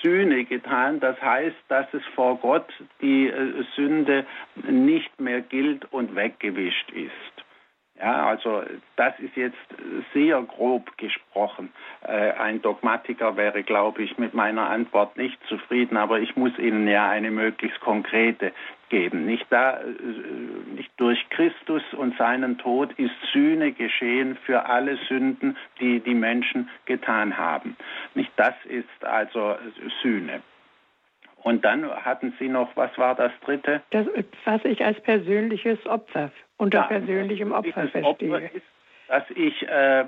[0.00, 1.00] Sühne getan.
[1.00, 2.66] Das heißt, dass es vor Gott
[3.02, 3.30] die
[3.76, 4.24] Sünde
[4.70, 7.44] nicht mehr gilt und weggewischt ist.
[7.98, 8.62] Ja, also
[8.96, 9.58] das ist jetzt
[10.14, 11.70] sehr grob gesprochen.
[12.02, 16.88] Äh, ein Dogmatiker wäre, glaube ich, mit meiner Antwort nicht zufrieden, aber ich muss Ihnen
[16.88, 18.52] ja eine möglichst konkrete
[18.90, 19.24] geben.
[19.24, 19.84] Nicht, da, äh,
[20.74, 26.68] nicht durch Christus und seinen Tod ist Sühne geschehen für alle Sünden, die die Menschen
[26.84, 27.76] getan haben.
[28.14, 29.56] Nicht das ist also
[30.02, 30.42] Sühne.
[31.42, 33.80] Und dann hatten Sie noch, was war das dritte?
[33.90, 34.06] Das,
[34.44, 38.34] was ich als persönliches Opfer unter ja, persönlichem Opfer verstehe.
[38.34, 38.66] Opfer ist,
[39.10, 40.04] dass ich äh,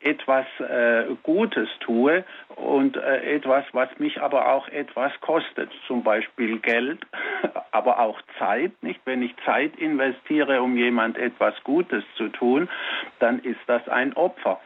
[0.00, 2.24] etwas äh, Gutes tue
[2.56, 7.00] und äh, etwas, was mich aber auch etwas kostet, zum Beispiel Geld,
[7.70, 8.72] aber auch Zeit.
[8.82, 12.66] Nicht, wenn ich Zeit investiere, um jemand etwas Gutes zu tun,
[13.18, 14.58] dann ist das ein Opfer.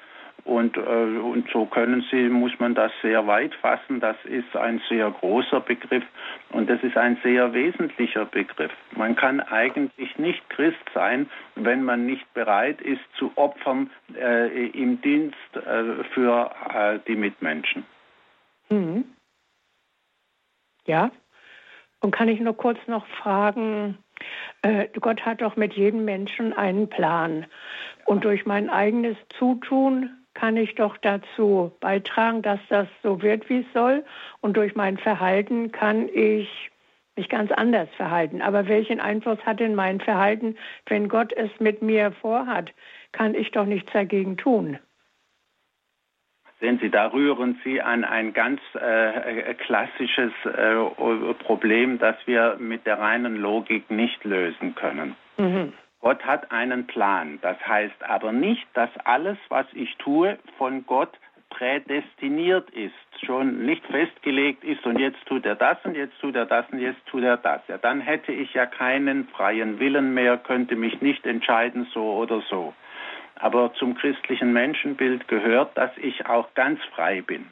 [0.45, 4.01] Und, äh, und so können Sie, muss man das sehr weit fassen.
[4.01, 6.05] Das ist ein sehr großer Begriff
[6.51, 8.73] und das ist ein sehr wesentlicher Begriff.
[8.97, 15.01] Man kann eigentlich nicht Christ sein, wenn man nicht bereit ist zu opfern äh, im
[15.01, 17.85] Dienst äh, für äh, die Mitmenschen.
[18.69, 19.05] Mhm.
[20.87, 21.11] Ja.
[22.01, 23.97] Und kann ich nur kurz noch fragen,
[24.63, 27.47] äh, Gott hat doch mit jedem Menschen einen Plan.
[28.07, 33.61] Und durch mein eigenes Zutun kann ich doch dazu beitragen, dass das so wird, wie
[33.61, 34.05] es soll.
[34.41, 36.71] Und durch mein Verhalten kann ich
[37.17, 38.41] mich ganz anders verhalten.
[38.41, 42.73] Aber welchen Einfluss hat denn mein Verhalten, wenn Gott es mit mir vorhat?
[43.13, 44.79] Kann ich doch nichts dagegen tun.
[46.61, 52.87] Sehen Sie, da rühren Sie an ein ganz äh, klassisches äh, Problem, das wir mit
[52.87, 55.17] der reinen Logik nicht lösen können.
[55.39, 55.73] Mhm.
[56.03, 57.39] Gott hat einen Plan.
[57.43, 61.17] Das heißt aber nicht, dass alles, was ich tue, von Gott
[61.49, 62.93] prädestiniert ist,
[63.25, 66.81] schon nicht festgelegt ist und jetzt tut er das und jetzt tut er das und
[66.81, 67.61] jetzt tut er das.
[67.69, 72.43] Ja, dann hätte ich ja keinen freien Willen mehr, könnte mich nicht entscheiden so oder
[72.51, 72.75] so.
[73.37, 77.47] Aber zum christlichen Menschenbild gehört, dass ich auch ganz frei bin.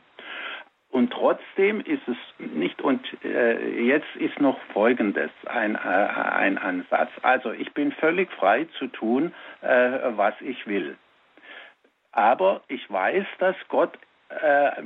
[0.91, 7.11] Und trotzdem ist es nicht, und äh, jetzt ist noch Folgendes ein, äh, ein Ansatz.
[7.23, 9.67] Also ich bin völlig frei zu tun, äh,
[10.17, 10.97] was ich will.
[12.11, 13.97] Aber ich weiß, dass Gott
[14.31, 14.83] äh,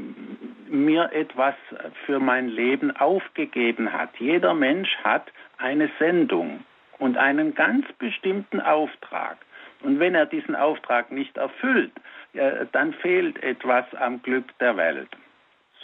[0.69, 1.55] mir etwas
[2.05, 4.11] für mein Leben aufgegeben hat.
[4.19, 6.65] Jeder Mensch hat eine Sendung
[6.99, 9.39] und einen ganz bestimmten Auftrag.
[9.83, 11.93] Und wenn er diesen Auftrag nicht erfüllt,
[12.35, 15.09] äh, dann fehlt etwas am Glück der Welt.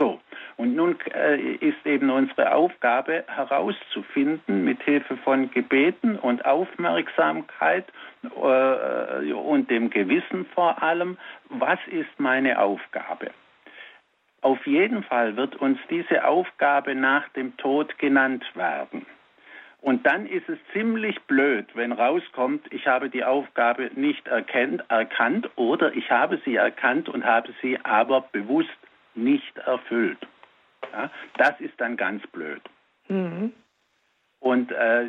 [0.01, 0.19] So,
[0.57, 7.85] und nun äh, ist eben unsere Aufgabe herauszufinden, mit Hilfe von Gebeten und Aufmerksamkeit
[8.25, 11.19] äh, und dem Gewissen vor allem,
[11.51, 13.31] was ist meine Aufgabe.
[14.41, 19.05] Auf jeden Fall wird uns diese Aufgabe nach dem Tod genannt werden.
[19.83, 25.51] Und dann ist es ziemlich blöd, wenn rauskommt, ich habe die Aufgabe nicht erkennt, erkannt
[25.57, 28.71] oder ich habe sie erkannt und habe sie aber bewusst
[29.14, 30.18] nicht erfüllt.
[30.92, 32.62] Ja, das ist dann ganz blöd.
[33.09, 33.53] Mhm.
[34.40, 35.07] Und äh,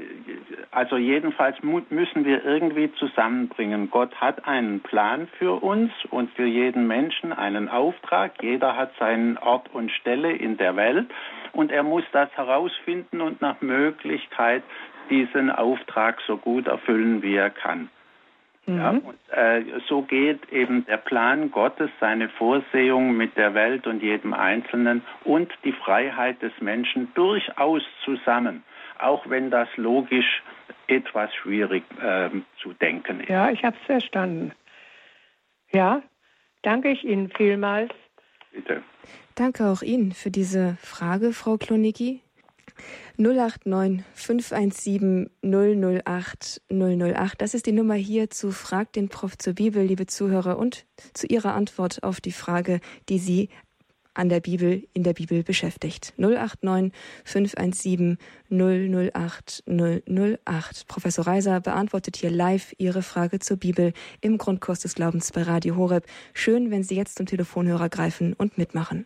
[0.71, 3.89] also jedenfalls müssen wir irgendwie zusammenbringen.
[3.89, 8.43] Gott hat einen Plan für uns und für jeden Menschen einen Auftrag.
[8.43, 11.09] Jeder hat seinen Ort und Stelle in der Welt
[11.53, 14.63] und er muss das herausfinden und nach Möglichkeit
[15.09, 17.89] diesen Auftrag so gut erfüllen, wie er kann.
[18.71, 18.79] Mhm.
[18.79, 24.01] Ja, und, äh, so geht eben der Plan Gottes, seine Vorsehung mit der Welt und
[24.01, 28.63] jedem Einzelnen und die Freiheit des Menschen durchaus zusammen,
[28.99, 30.43] auch wenn das logisch
[30.87, 32.29] etwas schwierig äh,
[32.61, 33.29] zu denken ist.
[33.29, 34.51] Ja, ich habe es verstanden.
[35.71, 36.01] Ja,
[36.61, 37.91] danke ich Ihnen vielmals.
[38.51, 38.83] Bitte.
[39.35, 42.21] Danke auch Ihnen für diese Frage, Frau Klonicki.
[43.17, 47.41] 089 517 008 008.
[47.41, 51.27] Das ist die Nummer hier zu Frag den Prof zur Bibel, liebe Zuhörer, und zu
[51.27, 53.49] Ihrer Antwort auf die Frage, die Sie
[54.13, 56.13] an der Bibel, in der Bibel beschäftigt.
[56.17, 56.91] 089
[57.23, 58.17] 517
[58.49, 60.87] 008 008.
[60.87, 65.75] Professor Reiser beantwortet hier live Ihre Frage zur Bibel im Grundkurs des Glaubens bei Radio
[65.77, 66.05] Horeb.
[66.33, 69.05] Schön, wenn Sie jetzt zum Telefonhörer greifen und mitmachen.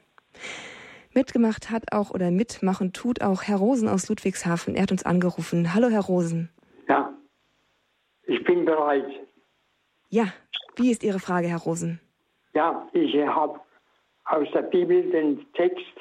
[1.16, 4.76] Mitgemacht hat auch oder mitmachen tut auch Herr Rosen aus Ludwigshafen.
[4.76, 5.74] Er hat uns angerufen.
[5.74, 6.50] Hallo, Herr Rosen.
[6.90, 7.14] Ja,
[8.24, 9.10] ich bin bereit.
[10.10, 10.26] Ja,
[10.76, 12.02] wie ist Ihre Frage, Herr Rosen?
[12.54, 13.62] Ja, ich habe
[14.26, 15.96] aus der Bibel den Text,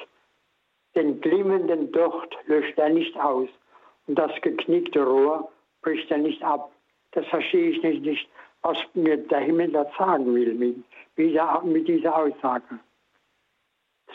[0.95, 3.47] den glimmenden Docht löscht er nicht aus
[4.07, 5.49] und das geknickte Rohr
[5.81, 6.73] bricht er nicht ab.
[7.13, 8.29] Das verstehe ich nicht, nicht
[8.63, 10.75] was mir der Himmel da sagen will mit,
[11.15, 12.79] mit dieser Aussage.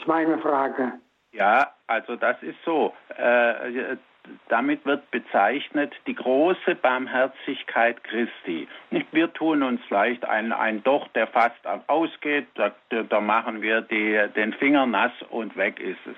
[0.00, 0.92] Ist meine Frage.
[1.32, 2.94] Ja, also das ist so.
[3.16, 3.96] Äh,
[4.48, 8.68] damit wird bezeichnet die große Barmherzigkeit Christi.
[9.12, 14.20] Wir tun uns leicht ein, ein Docht, der fast ausgeht, da, da machen wir die,
[14.34, 16.16] den Finger nass und weg ist es.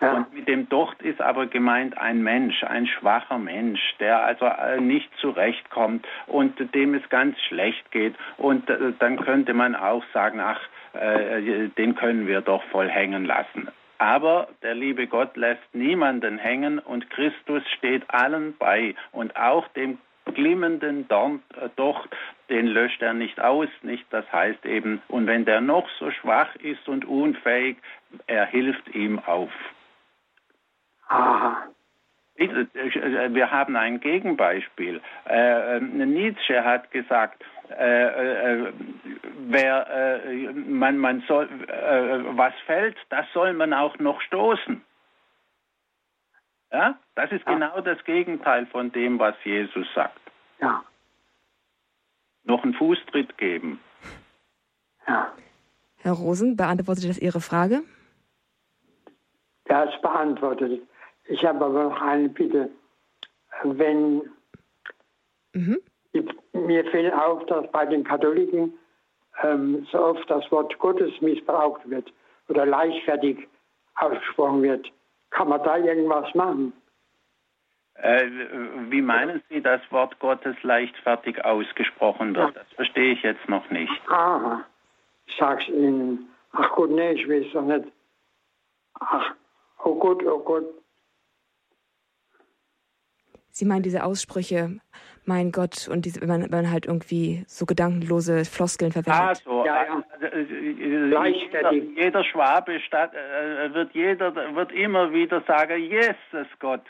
[0.00, 0.14] Ja.
[0.14, 4.80] Und mit dem Docht ist aber gemeint ein Mensch, ein schwacher Mensch, der also äh,
[4.80, 8.14] nicht zurechtkommt und dem es ganz schlecht geht.
[8.38, 10.60] Und äh, dann könnte man auch sagen, ach,
[10.94, 13.68] äh, den können wir doch voll hängen lassen.
[13.98, 19.98] Aber der liebe Gott lässt niemanden hängen und Christus steht allen bei und auch dem
[20.24, 22.16] glimmenden Dorndocht, äh,
[22.48, 24.06] den löscht er nicht aus, nicht?
[24.10, 27.76] Das heißt eben, und wenn der noch so schwach ist und unfähig,
[28.26, 29.52] er hilft ihm auf.
[31.10, 31.66] Aha.
[32.36, 35.02] Wir haben ein Gegenbeispiel.
[35.26, 38.72] Äh, Nietzsche hat gesagt, äh, äh,
[39.48, 44.82] wer, äh, man, man soll, äh, was fällt, das soll man auch noch stoßen.
[46.72, 47.52] Ja, das ist ja.
[47.52, 50.20] genau das Gegenteil von dem, was Jesus sagt.
[50.60, 50.82] Ja.
[52.44, 53.80] Noch einen Fußtritt geben.
[55.06, 55.32] Ja.
[55.98, 57.82] Herr Rosen, beantwortet das Ihre Frage?
[59.68, 60.80] Ja, es beantwortet.
[61.30, 62.70] Ich habe aber noch eine Bitte.
[63.62, 64.22] Wenn
[65.52, 65.80] mhm.
[66.52, 68.72] mir fällt auf, dass bei den Katholiken
[69.42, 72.12] ähm, so oft das Wort Gottes missbraucht wird
[72.48, 73.48] oder leichtfertig
[73.94, 74.90] ausgesprochen wird.
[75.30, 76.72] Kann man da irgendwas machen?
[77.94, 78.26] Äh,
[78.88, 82.56] wie meinen Sie, dass Wort Gottes leichtfertig ausgesprochen wird?
[82.56, 83.92] Das verstehe ich jetzt noch nicht.
[84.08, 84.64] Aha,
[85.26, 86.28] ich sag's Ihnen.
[86.52, 87.86] Ach Gott, nee, ich weiß doch nicht.
[88.98, 89.34] Ach,
[89.84, 90.79] oh Gott, oh Gott.
[93.60, 94.80] Sie meinen diese Aussprüche,
[95.26, 99.20] mein Gott, und diese, wenn, man, wenn man halt irgendwie so gedankenlose Floskeln verwendet.
[99.20, 99.66] Ah, so.
[99.66, 100.02] Ja, ja.
[100.18, 106.80] Also, äh, jeder, jeder Schwabe statt, äh, wird, jeder, wird immer wieder sagen, Jesus Gott.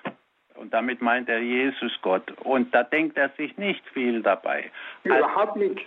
[0.55, 2.31] Und damit meint er Jesus Gott.
[2.45, 4.71] Und da denkt er sich nicht viel dabei.
[5.03, 5.83] Überhaupt also, nichts.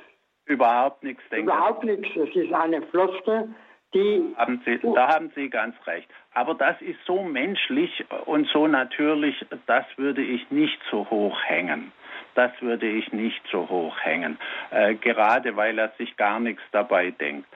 [0.45, 2.09] Überhaupt nichts denkt Überhaupt nichts.
[2.13, 3.55] Es ist eine Floskel,
[3.93, 4.33] die.
[4.37, 6.09] Haben Sie, da haben Sie ganz recht.
[6.33, 11.91] Aber das ist so menschlich und so natürlich, das würde ich nicht so hoch hängen.
[12.35, 14.37] Das würde ich nicht so hoch hängen,
[14.71, 17.47] äh, gerade weil er sich gar nichts dabei denkt.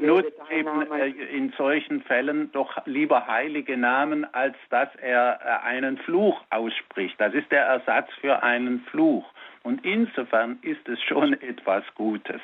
[0.00, 5.98] nutzt eben äh, in solchen Fällen doch lieber heilige Namen, als dass er äh, einen
[5.98, 7.14] Fluch ausspricht.
[7.20, 9.24] Das ist der Ersatz für einen Fluch.
[9.62, 12.40] Und insofern ist es schon etwas Gutes.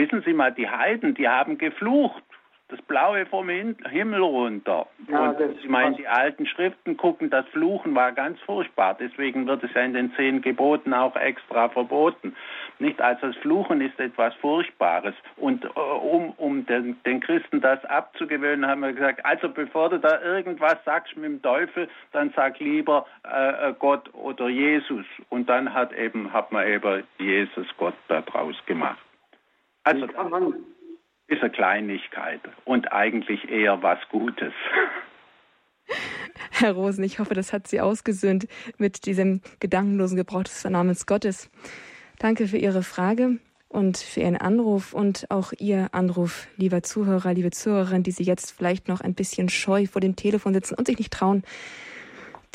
[0.00, 2.22] Wissen Sie mal, die Heiden, die haben geflucht.
[2.68, 4.86] Das Blaue vom Himmel runter.
[5.08, 8.96] Ja, und ich meine, die alten Schriften gucken, das Fluchen war ganz furchtbar.
[8.98, 12.34] Deswegen wird es ja in den zehn Geboten auch extra verboten.
[12.78, 12.98] Nicht?
[13.02, 15.14] Also das Fluchen ist etwas Furchtbares.
[15.36, 19.98] Und äh, um, um den, den, Christen das abzugewöhnen, haben wir gesagt, also bevor du
[19.98, 25.04] da irgendwas sagst mit dem Teufel, dann sag lieber äh, äh Gott oder Jesus.
[25.28, 28.98] Und dann hat, eben, hat man eben Jesus Gott daraus gemacht.
[29.90, 30.16] Also das
[31.26, 34.52] ist eine Kleinigkeit und eigentlich eher was Gutes.
[36.52, 38.46] Herr Rosen, ich hoffe, das hat Sie ausgesöhnt
[38.78, 41.50] mit diesem gedankenlosen Gebrauch des Vernamens Gottes.
[42.20, 47.50] Danke für Ihre Frage und für Ihren Anruf und auch Ihr Anruf, lieber Zuhörer, liebe
[47.50, 50.98] Zuhörerin, die Sie jetzt vielleicht noch ein bisschen scheu vor dem Telefon sitzen und sich
[50.98, 51.42] nicht trauen,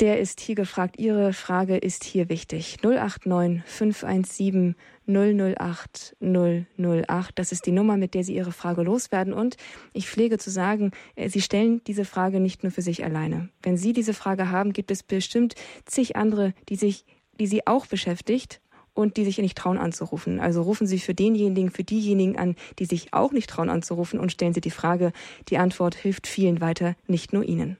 [0.00, 0.98] der ist hier gefragt.
[0.98, 2.78] Ihre Frage ist hier wichtig.
[2.82, 4.74] 089 517
[5.06, 7.38] 008 008.
[7.38, 9.32] Das ist die Nummer, mit der Sie Ihre Frage loswerden.
[9.32, 9.56] Und
[9.92, 13.48] ich pflege zu sagen, äh, Sie stellen diese Frage nicht nur für sich alleine.
[13.62, 17.04] Wenn Sie diese Frage haben, gibt es bestimmt zig andere, die sich,
[17.38, 18.60] die Sie auch beschäftigt
[18.92, 20.40] und die sich nicht trauen anzurufen.
[20.40, 24.32] Also rufen Sie für denjenigen, für diejenigen an, die sich auch nicht trauen anzurufen und
[24.32, 25.12] stellen Sie die Frage.
[25.48, 27.76] Die Antwort hilft vielen weiter, nicht nur Ihnen.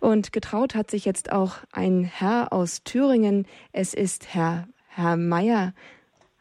[0.00, 3.46] Und getraut hat sich jetzt auch ein Herr aus Thüringen.
[3.72, 5.74] Es ist Herr, Herr Meier.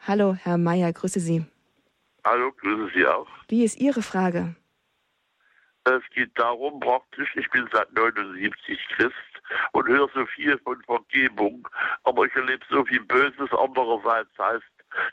[0.08, 1.46] Hallo, Herr Meier, grüße Sie.
[2.24, 3.28] Hallo, grüße Sie auch.
[3.48, 4.56] Wie ist Ihre Frage?
[5.86, 9.14] Es geht darum praktisch, ich bin seit 79 Christ
[9.72, 11.68] und höre so viel von Vergebung,
[12.04, 13.50] aber ich erlebe so viel Böses.
[13.58, 14.66] Andererseits heißt,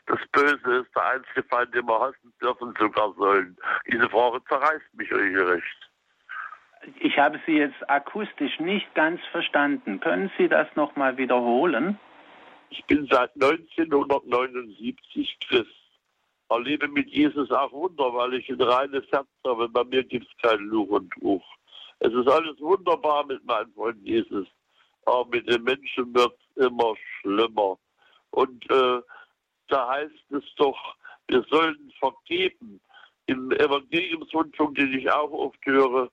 [0.07, 3.55] das Böse ist der einzige Feind, den wir hassen dürfen, sogar sollen.
[3.87, 5.89] Diese Frage zerreißt mich regelrecht.
[6.99, 9.99] Ich habe Sie jetzt akustisch nicht ganz verstanden.
[9.99, 11.99] Können Sie das nochmal wiederholen?
[12.69, 15.69] Ich bin seit 1979 Christ.
[16.49, 19.67] Erlebe mit Jesus auch Wunder, weil ich ein reines Herz habe.
[19.69, 21.43] Bei mir gibt es kein Luch und Tuch.
[21.99, 24.47] Es ist alles wunderbar mit meinem Freund Jesus.
[25.05, 27.77] Aber mit den Menschen wird es immer schlimmer.
[28.31, 29.01] Und äh,
[29.69, 30.77] da heißt es doch,
[31.27, 32.79] wir sollen vergeben.
[33.27, 36.11] Im Evangeliumsrundfunk, den ich auch oft höre,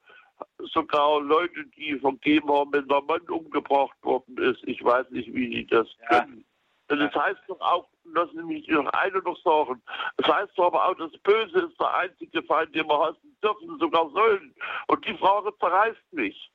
[0.58, 4.62] sogar Leute, die vergeben haben, wenn der Mann umgebracht worden ist.
[4.64, 6.20] Ich weiß nicht, wie die das ja.
[6.20, 6.44] können.
[6.90, 9.82] Und das heißt doch auch, lassen Sie mich noch eine noch sagen,
[10.18, 13.78] das heißt doch aber auch, das Böse ist der einzige Feind, den wir hassen dürfen,
[13.78, 14.54] sogar sollen.
[14.88, 16.50] Und die Frage zerreißt mich.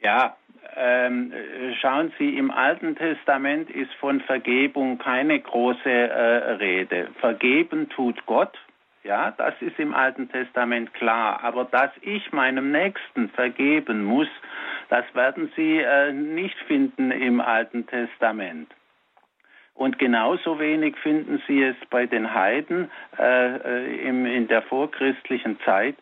[0.00, 0.36] Ja,
[0.76, 1.32] ähm,
[1.80, 7.10] schauen Sie, im Alten Testament ist von Vergebung keine große äh, Rede.
[7.20, 8.56] Vergeben tut Gott,
[9.02, 11.42] ja, das ist im Alten Testament klar.
[11.42, 14.28] Aber dass ich meinem Nächsten vergeben muss,
[14.88, 18.70] das werden Sie äh, nicht finden im Alten Testament.
[19.74, 25.58] Und genauso wenig finden Sie es bei den Heiden äh, äh im, in der vorchristlichen
[25.64, 25.96] Zeit.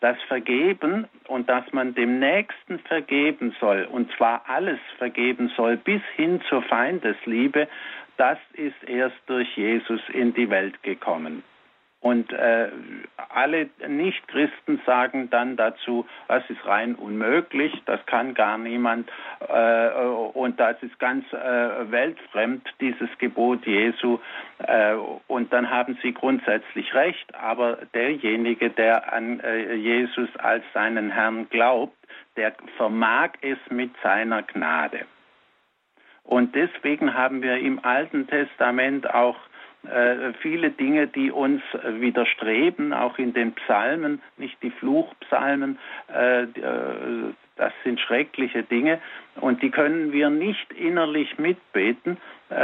[0.00, 6.00] Das Vergeben und dass man dem Nächsten vergeben soll, und zwar alles vergeben soll, bis
[6.14, 7.66] hin zur Feindesliebe,
[8.16, 11.42] das ist erst durch Jesus in die Welt gekommen.
[12.00, 12.68] Und äh,
[13.28, 20.60] alle Nichtchristen sagen dann dazu, das ist rein unmöglich, das kann gar niemand äh, und
[20.60, 24.20] das ist ganz äh, weltfremd, dieses Gebot Jesu.
[24.58, 24.94] Äh,
[25.26, 31.48] und dann haben sie grundsätzlich recht, aber derjenige, der an äh, Jesus als seinen Herrn
[31.50, 31.96] glaubt,
[32.36, 35.00] der vermag es mit seiner Gnade.
[36.22, 39.36] Und deswegen haben wir im Alten Testament auch
[40.40, 45.78] viele Dinge, die uns widerstreben, auch in den Psalmen, nicht die Fluchpsalmen,
[46.12, 49.00] äh, äh, das sind schreckliche Dinge
[49.40, 52.16] und die können wir nicht innerlich mitbeten,
[52.50, 52.54] äh,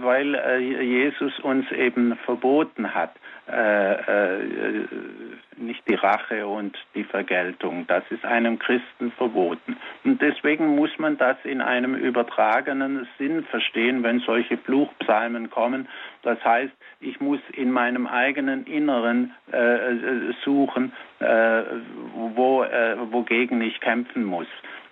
[0.00, 3.14] weil äh, Jesus uns eben verboten hat.
[3.46, 4.88] Äh, äh,
[5.56, 7.86] nicht die Rache und die Vergeltung.
[7.86, 9.76] Das ist einem Christen verboten.
[10.02, 15.88] Und deswegen muss man das in einem übertragenen Sinn verstehen, wenn solche Fluchpsalmen kommen.
[16.22, 21.62] Das heißt, ich muss in meinem eigenen Inneren äh, suchen, äh,
[22.14, 24.48] wo, äh, wogegen ich kämpfen muss.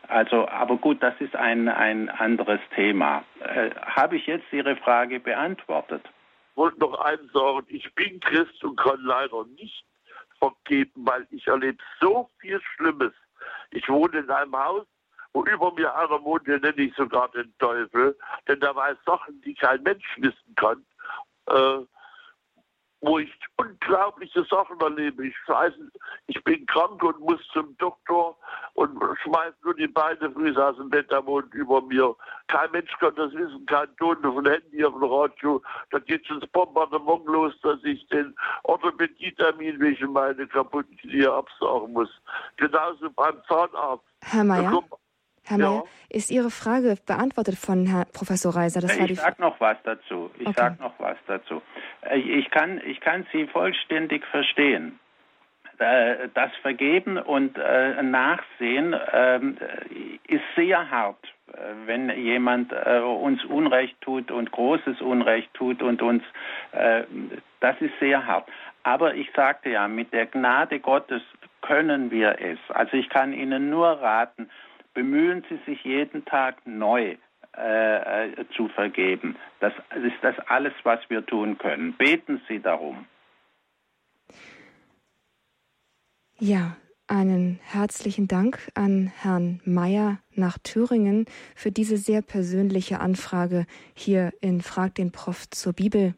[0.08, 3.24] Also, aber gut, das ist ein, ein anderes Thema.
[3.40, 6.02] Äh, Habe ich jetzt Ihre Frage beantwortet?
[6.54, 9.84] Wollte noch einen sagen, ich bin Christ und kann leider nicht
[10.38, 13.12] vergeben, weil ich erlebe so viel Schlimmes.
[13.70, 14.86] Ich wohne in einem Haus,
[15.32, 19.40] wo über mir einer wohnt, den nenne ich sogar den Teufel, denn der weiß Sachen,
[19.42, 20.84] die kein Mensch wissen kann.
[21.46, 21.86] Äh,
[23.02, 25.26] wo ich unglaubliche Sachen erlebe.
[25.26, 25.72] Ich weiß,
[26.28, 28.36] ich bin krank und muss zum Doktor
[28.74, 30.90] und schmeiß nur die Beine früh aus dem
[31.26, 32.14] wohnt über mir.
[32.46, 35.60] Kein Mensch kann das wissen, kein Ton dem Handy, auf dem Radio.
[35.90, 41.92] Da geht schon das Bombardement los, dass ich den Orthopädie-Termin wegen meine kaputten Knie absagen
[41.92, 42.10] muss.
[42.56, 44.04] Genauso beim Zahnarzt.
[44.22, 44.82] Herr Mayer?
[45.44, 45.70] Herr ja.
[45.70, 48.80] Mayer, ist Ihre Frage beantwortet von Herrn Professor Reiser?
[48.80, 50.30] Das ich sage noch was dazu.
[50.38, 50.54] Ich okay.
[50.56, 51.62] sage noch was dazu.
[52.02, 54.98] Äh, ich kann, ich kann Sie vollständig verstehen.
[55.78, 59.56] Äh, das Vergeben und äh, Nachsehen ähm,
[60.28, 61.18] ist sehr hart,
[61.86, 66.22] wenn jemand uns Unrecht tut und großes Unrecht tut und uns,
[66.72, 68.48] das ist sehr hart.
[68.84, 71.20] Aber ich sagte ja, mit der Gnade Gottes
[71.60, 72.58] können wir es.
[72.68, 74.48] Also ich kann Ihnen nur raten,
[74.94, 77.16] bemühen Sie sich jeden Tag neu
[77.56, 79.36] äh, äh, zu vergeben.
[79.60, 79.72] Das
[80.02, 81.92] ist das alles, was wir tun können.
[81.94, 83.04] Beten Sie darum.
[86.38, 86.76] Ja,
[87.06, 94.62] einen herzlichen Dank an Herrn Mayer nach Thüringen für diese sehr persönliche Anfrage hier in
[94.62, 96.14] Frag den Prof zur Bibel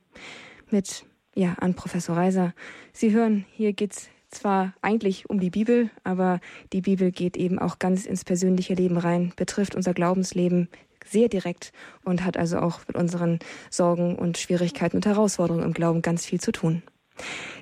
[0.70, 1.04] mit
[1.34, 2.54] ja an Professor Reiser.
[2.92, 6.40] Sie hören, hier geht's zwar eigentlich um die Bibel, aber
[6.72, 10.68] die Bibel geht eben auch ganz ins persönliche Leben rein, betrifft unser Glaubensleben
[11.06, 11.72] sehr direkt
[12.04, 13.38] und hat also auch mit unseren
[13.70, 16.82] Sorgen und Schwierigkeiten und Herausforderungen im Glauben ganz viel zu tun.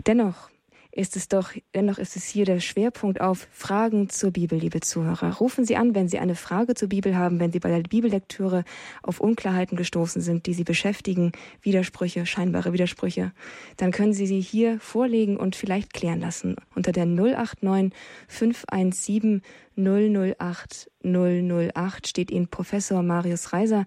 [0.06, 0.51] Dennoch
[0.95, 5.34] ist es doch, dennoch ist es hier der Schwerpunkt auf Fragen zur Bibel, liebe Zuhörer.
[5.38, 8.64] Rufen Sie an, wenn Sie eine Frage zur Bibel haben, wenn Sie bei der Bibellektüre
[9.03, 11.32] auf Unklarheiten gestoßen sind, die Sie beschäftigen,
[11.62, 13.32] Widersprüche, scheinbare Widersprüche,
[13.78, 17.93] dann können Sie sie hier vorlegen und vielleicht klären lassen unter der 089
[18.28, 19.43] 517
[19.76, 23.86] 008 008 steht Ihnen Professor Marius Reiser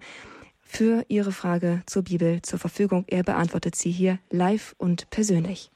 [0.60, 3.04] für Ihre Frage zur Bibel zur Verfügung.
[3.06, 5.70] Er beantwortet sie hier live und persönlich.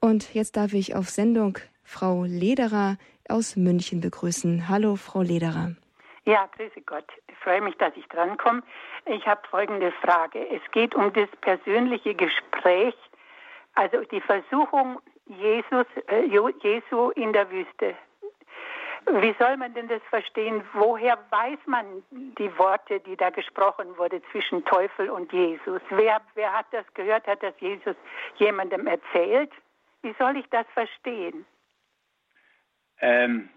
[0.00, 2.96] Und jetzt darf ich auf Sendung Frau Lederer
[3.28, 4.68] aus München begrüßen.
[4.68, 5.74] Hallo, Frau Lederer.
[6.24, 7.06] Ja, grüße Gott.
[7.28, 8.62] Ich freue mich, dass ich drankomme.
[9.06, 10.46] Ich habe folgende Frage.
[10.50, 12.94] Es geht um das persönliche Gespräch,
[13.74, 16.24] also die Versuchung Jesus, äh,
[16.62, 17.94] Jesu in der Wüste.
[19.10, 20.62] Wie soll man denn das verstehen?
[20.74, 25.80] Woher weiß man die Worte, die da gesprochen wurden zwischen Teufel und Jesus?
[25.88, 27.26] Wer, wer hat das gehört?
[27.26, 27.96] Hat das Jesus
[28.36, 29.50] jemandem erzählt?
[30.02, 31.44] Wie soll ich das verstehen?
[33.00, 33.48] Ähm,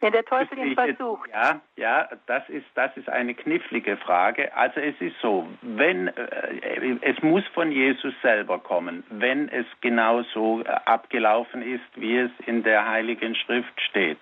[0.00, 1.30] Wenn der Teufel ihn versucht.
[1.30, 4.54] ja, ja, das ist, das ist eine knifflige Frage.
[4.54, 10.22] Also es ist so, wenn äh, es muss von Jesus selber kommen, wenn es genau
[10.22, 14.18] so äh, abgelaufen ist, wie es in der Heiligen Schrift steht.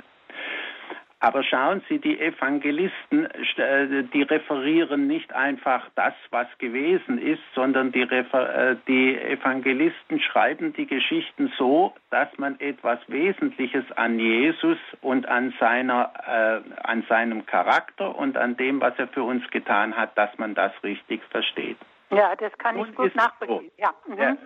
[1.23, 7.93] Aber schauen Sie, die Evangelisten, äh, die referieren nicht einfach das, was gewesen ist, sondern
[7.93, 14.79] die, Refer äh, die, Evangelisten schreiben die Geschichten so, dass man etwas Wesentliches an Jesus
[15.01, 19.97] und an, seiner, äh, an seinem Charakter und an dem, was er für uns getan
[19.97, 21.79] hat, dass man das richtig versteht.
[22.11, 23.71] Ja, das kann ich gut nachvollziehen.
[23.77, 23.83] So.
[23.83, 23.95] Ja.
[24.09, 24.39] Mhm.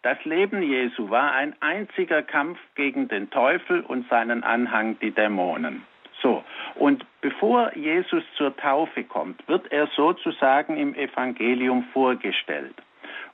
[0.00, 5.84] Das Leben Jesu war ein einziger Kampf gegen den Teufel und seinen Anhang, die Dämonen.
[6.22, 6.44] So,
[6.76, 12.74] und bevor Jesus zur Taufe kommt, wird er sozusagen im Evangelium vorgestellt.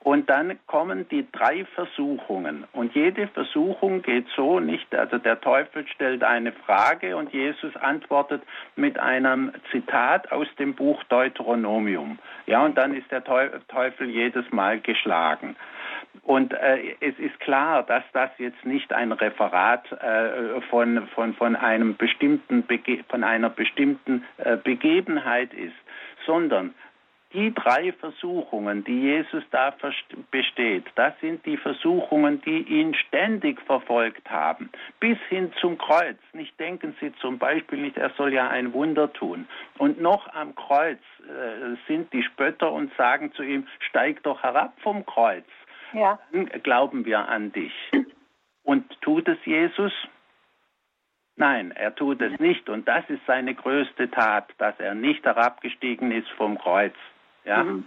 [0.01, 2.65] Und dann kommen die drei Versuchungen.
[2.73, 4.95] Und jede Versuchung geht so nicht.
[4.95, 8.43] Also der Teufel stellt eine Frage und Jesus antwortet
[8.77, 12.19] mit einem Zitat aus dem Buch Deuteronomium.
[12.47, 15.57] Ja, und dann ist der Teufel jedes Mal geschlagen.
[16.23, 21.57] Und äh, es ist klar, dass das jetzt nicht ein Referat äh, von, von, von,
[21.57, 25.77] einem bestimmten Bege von einer bestimmten äh, Begebenheit ist,
[26.27, 26.75] sondern
[27.33, 29.75] die drei Versuchungen, die Jesus da
[30.31, 36.17] besteht, das sind die Versuchungen, die ihn ständig verfolgt haben, bis hin zum Kreuz.
[36.33, 39.47] Nicht denken Sie zum Beispiel nicht, er soll ja ein Wunder tun.
[39.77, 44.73] Und noch am Kreuz äh, sind die Spötter und sagen zu ihm, steig doch herab
[44.81, 45.45] vom Kreuz.
[45.93, 46.19] Ja.
[46.33, 47.73] Dann glauben wir an dich.
[48.63, 49.93] Und tut es Jesus?
[51.37, 52.69] Nein, er tut es nicht.
[52.69, 56.95] Und das ist seine größte Tat, dass er nicht herabgestiegen ist vom Kreuz.
[57.45, 57.65] Ja?
[57.65, 57.85] Mhm.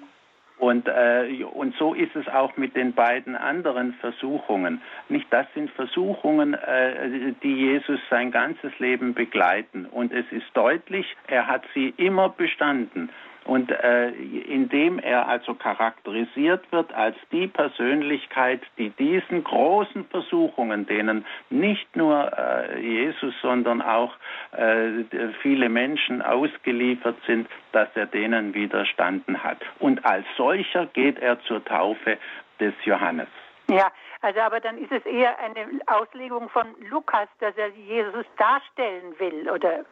[0.62, 4.80] Und, äh, und so ist es auch mit den beiden anderen Versuchungen.
[5.10, 9.88] Nicht, das sind Versuchungen, äh, die Jesus sein ganzes Leben begleiten.
[9.88, 13.10] Und es ist deutlich, er hat sie immer bestanden.
[13.46, 21.26] Und äh, indem er also charakterisiert wird als die Persönlichkeit, die diesen großen Versuchungen, denen
[21.50, 24.14] nicht nur äh, Jesus, sondern auch
[24.52, 25.04] äh,
[25.42, 29.58] viele Menschen ausgeliefert sind, dass er denen widerstanden hat.
[29.80, 32.18] Und als solcher geht er zur Taufe
[32.60, 33.28] des Johannes.
[33.70, 39.18] Ja, also aber dann ist es eher eine Auslegung von Lukas, dass er Jesus darstellen
[39.18, 39.86] will, oder?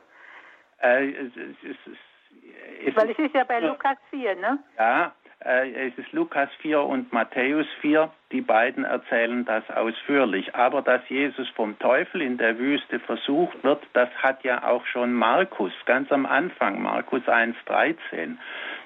[0.81, 1.13] Äh,
[2.85, 4.59] es, Weil es ist ja bei Lukas 4, ne?
[4.77, 8.11] Ja, äh, es ist Lukas 4 und Matthäus 4.
[8.31, 10.53] Die beiden erzählen das ausführlich.
[10.55, 15.13] Aber dass Jesus vom Teufel in der Wüste versucht wird, das hat ja auch schon
[15.13, 18.37] Markus ganz am Anfang, Markus 1,13.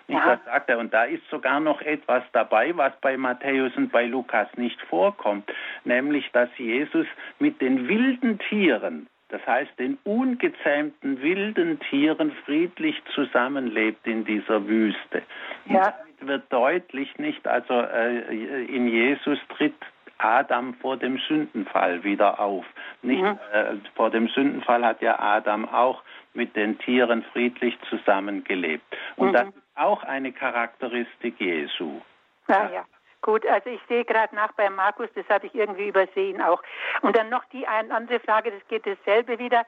[0.07, 0.35] Ja.
[0.35, 0.79] Das sagt er.
[0.79, 5.51] Und da ist sogar noch etwas dabei, was bei Matthäus und bei Lukas nicht vorkommt,
[5.85, 7.07] nämlich dass Jesus
[7.39, 15.23] mit den wilden Tieren das heißt den ungezähmten wilden Tieren friedlich zusammenlebt in dieser Wüste.
[15.65, 15.95] Ja.
[16.19, 19.73] Und wird deutlich nicht, also äh, in Jesus tritt
[20.19, 22.63] Adam vor dem Sündenfall wieder auf.
[23.01, 23.39] Nicht, mhm.
[23.51, 26.03] äh, vor dem Sündenfall hat ja Adam auch
[26.35, 28.85] mit den Tieren friedlich zusammengelebt.
[29.15, 29.33] Und mhm.
[29.33, 32.01] das ist auch eine Charakteristik Jesu.
[32.47, 32.85] Ja, ja.
[33.23, 36.61] Gut, also ich sehe gerade nach bei Markus, das hatte ich irgendwie übersehen auch.
[37.01, 39.65] Und dann noch die eine andere Frage, das geht dasselbe wieder.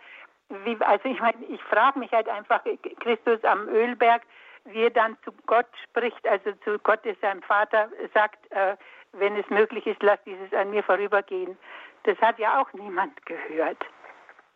[0.49, 2.61] Wie, also ich meine, ich frage mich halt einfach,
[2.99, 4.23] Christus am Ölberg,
[4.65, 8.75] wie er dann zu Gott spricht, also zu Gott, der seinem Vater sagt, äh,
[9.13, 11.57] wenn es möglich ist, lass dieses an mir vorübergehen.
[12.03, 13.77] Das hat ja auch niemand gehört.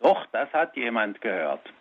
[0.00, 1.72] Doch, das hat jemand gehört.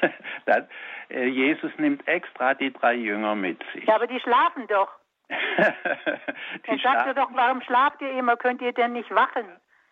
[0.46, 0.62] das,
[1.10, 3.84] äh, Jesus nimmt extra die drei Jünger mit sich.
[3.86, 4.92] Ja, aber die schlafen doch.
[6.66, 8.36] Dann sagt ihr doch, warum schlaft ihr immer?
[8.36, 9.46] Könnt ihr denn nicht wachen?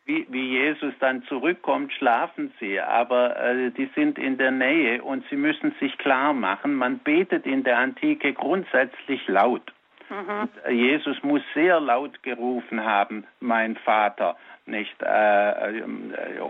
[0.06, 5.24] Wie, wie Jesus dann zurückkommt, schlafen sie, aber äh, die sind in der Nähe und
[5.30, 9.72] sie müssen sich klar machen, man betet in der Antike grundsätzlich laut.
[10.10, 10.48] Mhm.
[10.70, 14.36] Jesus muss sehr laut gerufen haben, mein Vater,
[14.66, 14.94] nicht?
[15.02, 15.82] Äh,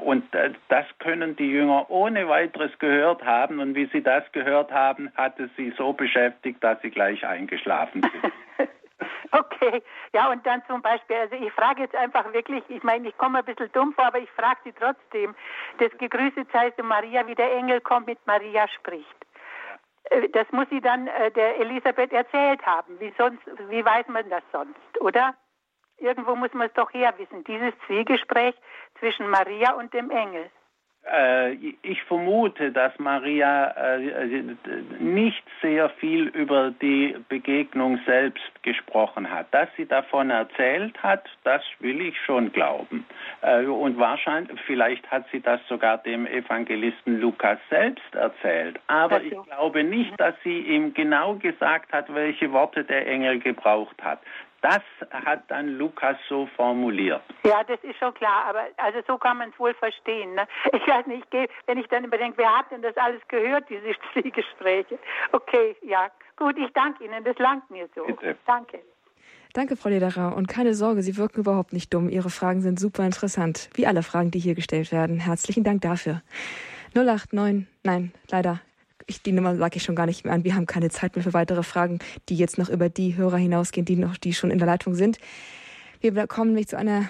[0.05, 3.61] und äh, das können die Jünger ohne weiteres gehört haben.
[3.61, 8.03] Und wie sie das gehört haben, hat es sie so beschäftigt, dass sie gleich eingeschlafen
[8.03, 8.33] sind.
[9.31, 13.19] Okay, ja und dann zum Beispiel, also ich frage jetzt einfach wirklich, ich meine, ich
[13.19, 15.35] komme ein bisschen dumm vor, aber ich frage Sie trotzdem,
[15.79, 19.27] das Gegrüßet sei du Maria, wie der Engel kommt, mit Maria spricht.
[20.05, 22.99] Äh, das muss sie dann äh, der Elisabeth erzählt haben.
[23.01, 25.35] Wie sonst, wie weiß man das sonst, oder?
[25.99, 27.45] Irgendwo muss man es doch herwissen.
[27.45, 28.55] Dieses Zwiegespräch
[28.99, 30.51] zwischen Maria und dem Engel.
[31.07, 34.43] Äh, ich vermute, dass Maria äh,
[34.99, 39.53] nicht sehr viel über die Begegnung selbst gesprochen hat.
[39.53, 43.05] Dass sie davon erzählt hat, das will ich schon glauben.
[43.43, 48.81] Äh, und wahrscheinlich, vielleicht hat sie das sogar dem Evangelisten Lukas selbst erzählt.
[48.87, 54.03] Aber ich glaube nicht, dass sie ihm genau gesagt hat, welche Worte der Engel gebraucht
[54.03, 54.21] hat.
[54.65, 57.21] Das hat dann Lukas so formuliert.
[57.45, 60.35] Ja, das ist schon klar, aber also so kann man es wohl verstehen.
[60.35, 60.49] Ne?
[60.73, 63.93] Ich weiß nicht, ich wenn ich dann überdenke, wer hat denn das alles gehört, diese
[64.31, 64.99] Gespräche?
[65.33, 68.05] Okay, ja, gut, ich danke Ihnen, das langt mir so.
[68.05, 68.39] Bitte.
[68.47, 68.81] Danke.
[69.53, 70.35] Danke, Frau Lederer.
[70.35, 72.09] Und keine Sorge, Sie wirken überhaupt nicht dumm.
[72.09, 75.21] Ihre Fragen sind super interessant, wie alle Fragen, die hier gestellt werden.
[75.21, 76.23] Herzlichen Dank dafür.
[76.95, 78.61] 089, nein, leider
[79.07, 80.45] ich, die Nummer sage ich schon gar nicht mehr an.
[80.45, 81.99] Wir haben keine Zeit mehr für weitere Fragen,
[82.29, 85.19] die jetzt noch über die Hörer hinausgehen, die noch, die schon in der Leitung sind.
[86.01, 87.09] Wir kommen nämlich zu einer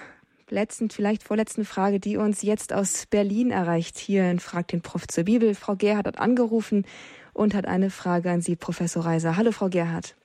[0.51, 3.99] letzten, vielleicht vorletzten Frage, die uns jetzt aus Berlin erreicht.
[3.99, 5.55] Hier in Frag den Prof zur Bibel.
[5.55, 6.87] Frau Gerhardt hat angerufen
[7.33, 9.37] und hat eine Frage an Sie, Professor Reiser.
[9.37, 10.17] Hallo, Frau Gerhardt.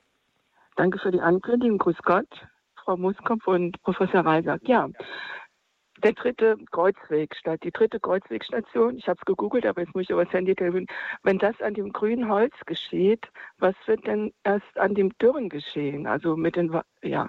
[0.76, 1.78] Danke für die Ankündigung.
[1.78, 2.28] Grüß Gott,
[2.84, 4.58] Frau Muskopf und Professor Reiser.
[4.62, 4.88] Ja,
[6.04, 10.10] der dritte Kreuzweg statt, die dritte Kreuzwegstation, ich habe es gegoogelt, aber jetzt muss ich
[10.10, 10.88] übers Handy gewöhnen,
[11.24, 13.28] wenn das an dem grünen Holz geschieht,
[13.58, 16.08] was wird denn erst an dem dürren geschehen?
[16.08, 17.28] Also mit den, ja,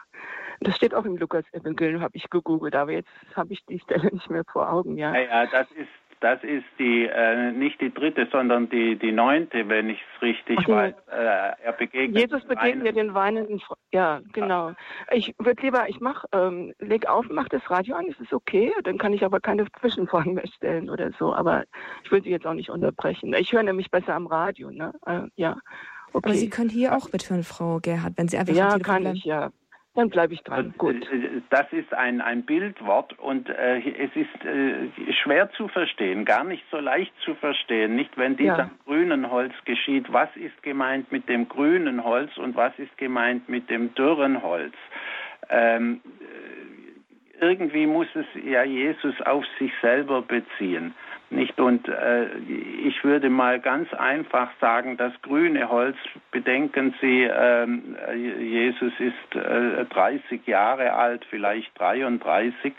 [0.60, 4.30] das steht auch im Lukas-Evangelium, habe ich gegoogelt, aber jetzt habe ich die Stelle nicht
[4.30, 5.16] mehr vor Augen, ja.
[5.16, 5.88] Ja, das ist
[6.20, 10.58] das ist die äh, nicht die dritte, sondern die, die neunte, wenn ich es richtig
[10.58, 10.72] okay.
[10.72, 10.94] weiß.
[11.10, 14.72] Äh, er begegnet Jesus begegnet ja den weinenden Fre Ja, genau.
[15.10, 18.72] Ich würde lieber, ich mach, ähm, leg auf, mach das Radio an, ist es okay?
[18.84, 21.34] Dann kann ich aber keine Zwischenfragen mehr stellen oder so.
[21.34, 21.64] Aber
[22.04, 23.32] ich will Sie jetzt auch nicht unterbrechen.
[23.34, 24.92] Ich höre nämlich besser am Radio, ne?
[25.06, 25.56] Äh, ja.
[26.12, 26.28] Okay.
[26.28, 29.50] Aber Sie können hier auch mithören, Frau Gerhard, wenn Sie einfach Ja, kann ich, ja
[30.00, 30.74] dann bleibe ich dran.
[30.78, 30.96] Gut.
[31.12, 36.44] Äh, das ist ein, ein Bildwort und äh, es ist äh, schwer zu verstehen, gar
[36.44, 37.94] nicht so leicht zu verstehen.
[37.96, 38.58] Nicht, wenn dies ja.
[38.58, 43.48] am grünen Holz geschieht, was ist gemeint mit dem grünen Holz und was ist gemeint
[43.48, 44.74] mit dem dürren Holz.
[45.48, 50.94] Ähm, äh, irgendwie muss es ja Jesus auf sich selber beziehen.
[51.32, 51.60] Nicht?
[51.60, 52.26] Und äh,
[52.84, 55.96] ich würde mal ganz einfach sagen, das grüne Holz,
[56.32, 57.66] bedenken Sie, äh,
[58.40, 62.72] Jesus ist äh, 30 Jahre alt, vielleicht 33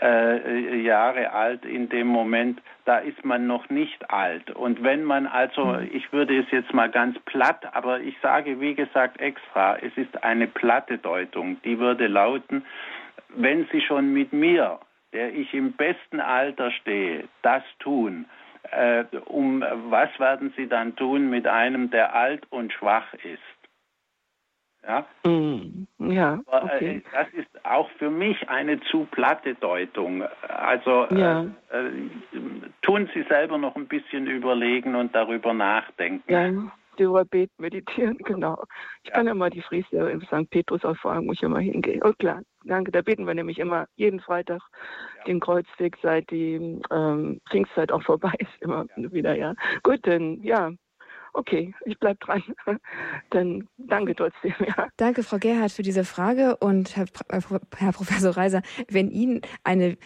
[0.00, 4.50] äh, Jahre alt in dem Moment, da ist man noch nicht alt.
[4.52, 5.88] Und wenn man also, mhm.
[5.92, 10.22] ich würde es jetzt mal ganz platt, aber ich sage wie gesagt extra, es ist
[10.22, 12.64] eine platte Deutung, die würde lauten,
[13.34, 14.78] wenn Sie schon mit mir
[15.12, 18.26] der ich im besten Alter stehe, das tun,
[18.70, 23.38] äh, um was werden Sie dann tun mit einem, der alt und schwach ist?
[24.86, 27.02] Ja, mm, ja äh, okay.
[27.12, 30.24] das ist auch für mich eine zu platte Deutung.
[30.48, 31.42] Also ja.
[31.70, 31.90] äh, äh,
[32.82, 36.32] tun Sie selber noch ein bisschen überlegen und darüber nachdenken.
[36.32, 38.62] Ja, darüber beten, meditieren, genau.
[39.02, 40.50] Ich kann ja mal die Friese im St.
[40.50, 42.00] Petrus ausfragen, wo ich immer hingehe.
[42.04, 42.92] Oh klar, danke.
[42.92, 44.60] Da beten wir nämlich immer jeden Freitag
[45.26, 49.54] den Kreuzweg, seit die ähm, Pfingstzeit auch vorbei ist, immer wieder, ja.
[49.82, 50.70] Gut, dann, ja,
[51.32, 52.42] Okay, ich bleibe dran.
[53.30, 54.52] Dann danke trotzdem.
[54.66, 54.88] Ja.
[54.96, 56.56] Danke, Frau Gerhardt, für diese Frage.
[56.56, 57.40] Und Herr, äh,
[57.76, 59.96] Herr Professor Reiser, wenn Ihnen eine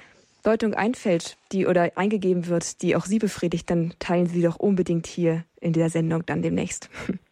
[0.44, 5.06] Deutung einfällt, die oder eingegeben wird, die auch Sie befriedigt, dann teilen Sie doch unbedingt
[5.06, 6.88] hier in dieser Sendung dann demnächst.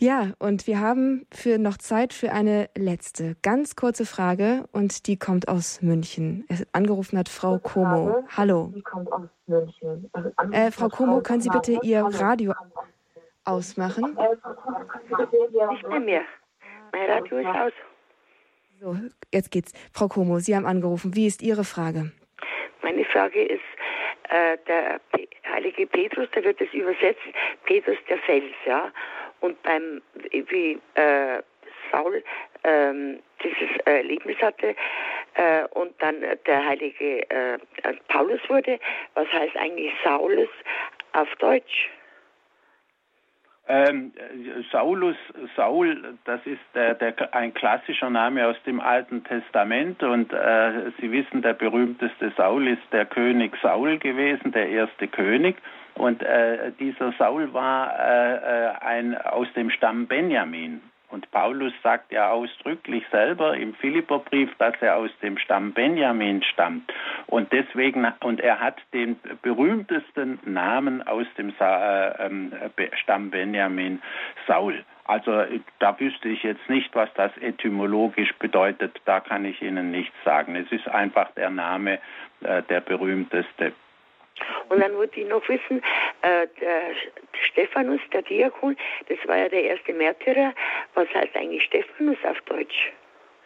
[0.00, 5.16] Ja, und wir haben für noch Zeit für eine letzte, ganz kurze Frage und die
[5.16, 6.46] kommt aus München.
[6.70, 8.22] Angerufen hat Frau Como.
[8.36, 8.70] Hallo.
[8.76, 10.08] Die kommt aus München.
[10.52, 12.54] Äh, Frau Como, können Sie bitte Ihr Radio
[13.44, 14.16] ausmachen?
[15.70, 16.22] Nicht mehr mehr.
[16.92, 17.72] Mein Radio ist aus.
[18.80, 18.96] So,
[19.34, 19.72] jetzt geht's.
[19.92, 21.16] Frau Como, Sie haben angerufen.
[21.16, 22.12] Wie ist Ihre Frage?
[22.80, 23.60] Meine Frage ist,
[24.28, 25.00] äh, der
[25.50, 27.20] heilige Petrus, da wird es übersetzt,
[27.64, 28.92] Petrus der Fels, ja.
[29.40, 30.00] Und beim,
[30.30, 31.42] wie äh,
[31.90, 32.22] Saul
[32.62, 34.76] ähm, dieses äh, Erlebnis hatte
[35.34, 37.58] äh, und dann der heilige äh,
[38.06, 38.78] Paulus wurde.
[39.14, 40.50] Was heißt eigentlich Saulus
[41.14, 41.90] auf Deutsch?
[43.70, 44.12] Ähm,
[44.72, 45.16] Saulus,
[45.54, 51.12] Saul, das ist der, der, ein klassischer Name aus dem Alten Testament und äh, Sie
[51.12, 55.56] wissen, der berühmteste Saul ist der König Saul gewesen, der erste König.
[55.96, 60.80] Und äh, dieser Saul war äh, äh ein, aus dem Stamm Benjamin.
[61.10, 66.92] Und Paulus sagt ja ausdrücklich selber im Philipperbrief, dass er aus dem Stamm Benjamin stammt.
[67.26, 74.02] Und deswegen, und er hat den berühmtesten Namen aus dem äh, Stamm Benjamin,
[74.46, 74.84] Saul.
[75.04, 75.44] Also
[75.78, 79.00] da wüsste ich jetzt nicht, was das etymologisch bedeutet.
[79.06, 80.54] Da kann ich Ihnen nichts sagen.
[80.54, 81.98] Es ist einfach der Name,
[82.42, 83.72] äh, der berühmteste.
[84.68, 85.82] Und dann wollte ich noch wissen,
[86.22, 86.82] äh, der
[87.50, 88.76] Stephanus, der Diakon,
[89.08, 90.52] das war ja der erste Märtyrer.
[90.94, 92.92] Was heißt eigentlich Stephanus auf Deutsch?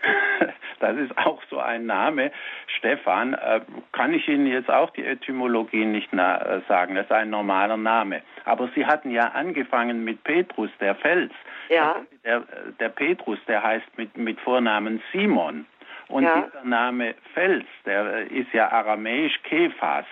[0.81, 2.33] Das ist auch so ein Name.
[2.67, 3.61] Stefan, äh,
[3.93, 6.97] kann ich Ihnen jetzt auch die Etymologie nicht äh, sagen.
[6.97, 8.23] Das ist ein normaler Name.
[8.45, 11.31] Aber Sie hatten ja angefangen mit Petrus, der Fels.
[11.69, 12.01] Ja.
[12.25, 12.43] Der,
[12.81, 15.67] der Petrus, der heißt mit, mit Vornamen Simon.
[16.09, 16.49] Und ja.
[16.49, 20.07] dieser Name Fels, der ist ja aramäisch Kephas.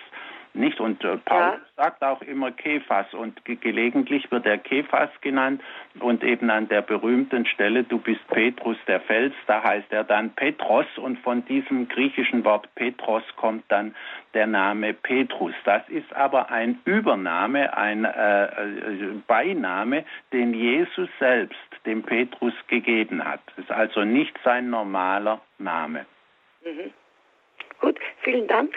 [0.53, 0.81] Nicht?
[0.81, 1.83] Und äh, Paulus ja.
[1.83, 5.61] sagt auch immer Kephas und ge gelegentlich wird er Kephas genannt
[5.99, 10.31] und eben an der berühmten Stelle, du bist Petrus der Fels, da heißt er dann
[10.31, 13.95] Petros und von diesem griechischen Wort Petros kommt dann
[14.33, 15.53] der Name Petrus.
[15.63, 23.23] Das ist aber ein Übername, ein äh, äh Beiname, den Jesus selbst dem Petrus gegeben
[23.23, 23.39] hat.
[23.47, 26.05] Das ist also nicht sein normaler Name.
[26.65, 26.91] Mhm.
[27.79, 28.75] Gut, vielen Dank.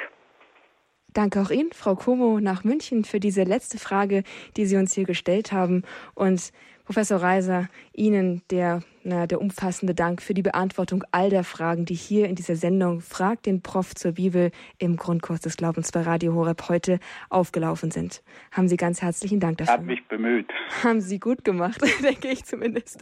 [1.14, 4.24] Danke auch Ihnen, Frau Como, nach München für diese letzte Frage,
[4.56, 5.84] die Sie uns hier gestellt haben.
[6.14, 6.52] Und
[6.84, 11.94] Professor Reiser, Ihnen der, na, der umfassende Dank für die Beantwortung all der Fragen, die
[11.94, 16.34] hier in dieser Sendung Frag den Prof zur Bibel im Grundkurs des Glaubens bei Radio
[16.34, 16.98] Horeb heute
[17.30, 18.22] aufgelaufen sind.
[18.50, 19.74] Haben Sie ganz herzlichen Dank dafür.
[19.74, 20.50] Hab mich bemüht.
[20.82, 23.00] Haben Sie gut gemacht, denke ich zumindest.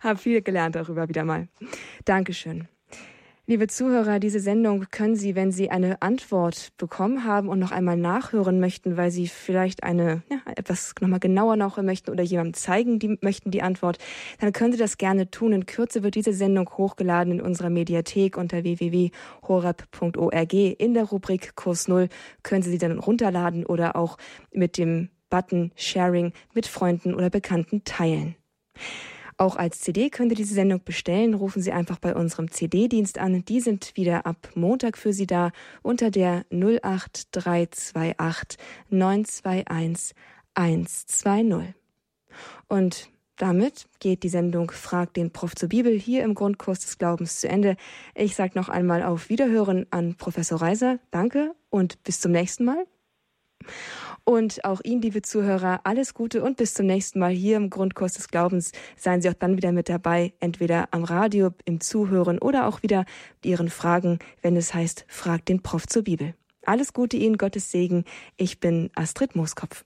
[0.00, 1.48] Hab viel gelernt darüber wieder mal.
[2.04, 2.68] Dankeschön.
[3.48, 7.96] Liebe Zuhörer, diese Sendung können Sie, wenn Sie eine Antwort bekommen haben und noch einmal
[7.96, 12.98] nachhören möchten, weil Sie vielleicht eine ja, etwas nochmal genauer nachhören möchten oder jemandem zeigen
[12.98, 13.98] die, möchten die Antwort,
[14.40, 15.52] dann können Sie das gerne tun.
[15.52, 20.52] In Kürze wird diese Sendung hochgeladen in unserer Mediathek unter www.horab.org.
[20.52, 22.08] In der Rubrik Kurs Null
[22.42, 24.18] können Sie sie dann runterladen oder auch
[24.52, 28.34] mit dem Button Sharing mit Freunden oder Bekannten teilen.
[29.38, 31.34] Auch als CD könnt ihr diese Sendung bestellen.
[31.34, 33.44] Rufen Sie einfach bei unserem CD-Dienst an.
[33.44, 35.50] Die sind wieder ab Montag für Sie da
[35.82, 38.58] unter der 08328
[38.88, 40.16] 921
[40.54, 41.74] 120.
[42.68, 47.40] Und damit geht die Sendung Frag den Prof zur Bibel hier im Grundkurs des Glaubens
[47.40, 47.76] zu Ende.
[48.14, 50.98] Ich sage noch einmal auf Wiederhören an Professor Reiser.
[51.10, 52.86] Danke und bis zum nächsten Mal.
[54.24, 58.14] Und auch Ihnen, liebe Zuhörer, alles Gute und bis zum nächsten Mal hier im Grundkurs
[58.14, 58.72] des Glaubens.
[58.96, 63.04] Seien Sie auch dann wieder mit dabei, entweder am Radio, im Zuhören oder auch wieder
[63.36, 66.34] mit Ihren Fragen, wenn es heißt, frag den Prof zur Bibel.
[66.66, 68.04] Alles Gute Ihnen, Gottes Segen.
[68.36, 69.85] Ich bin Astrid Mooskopf.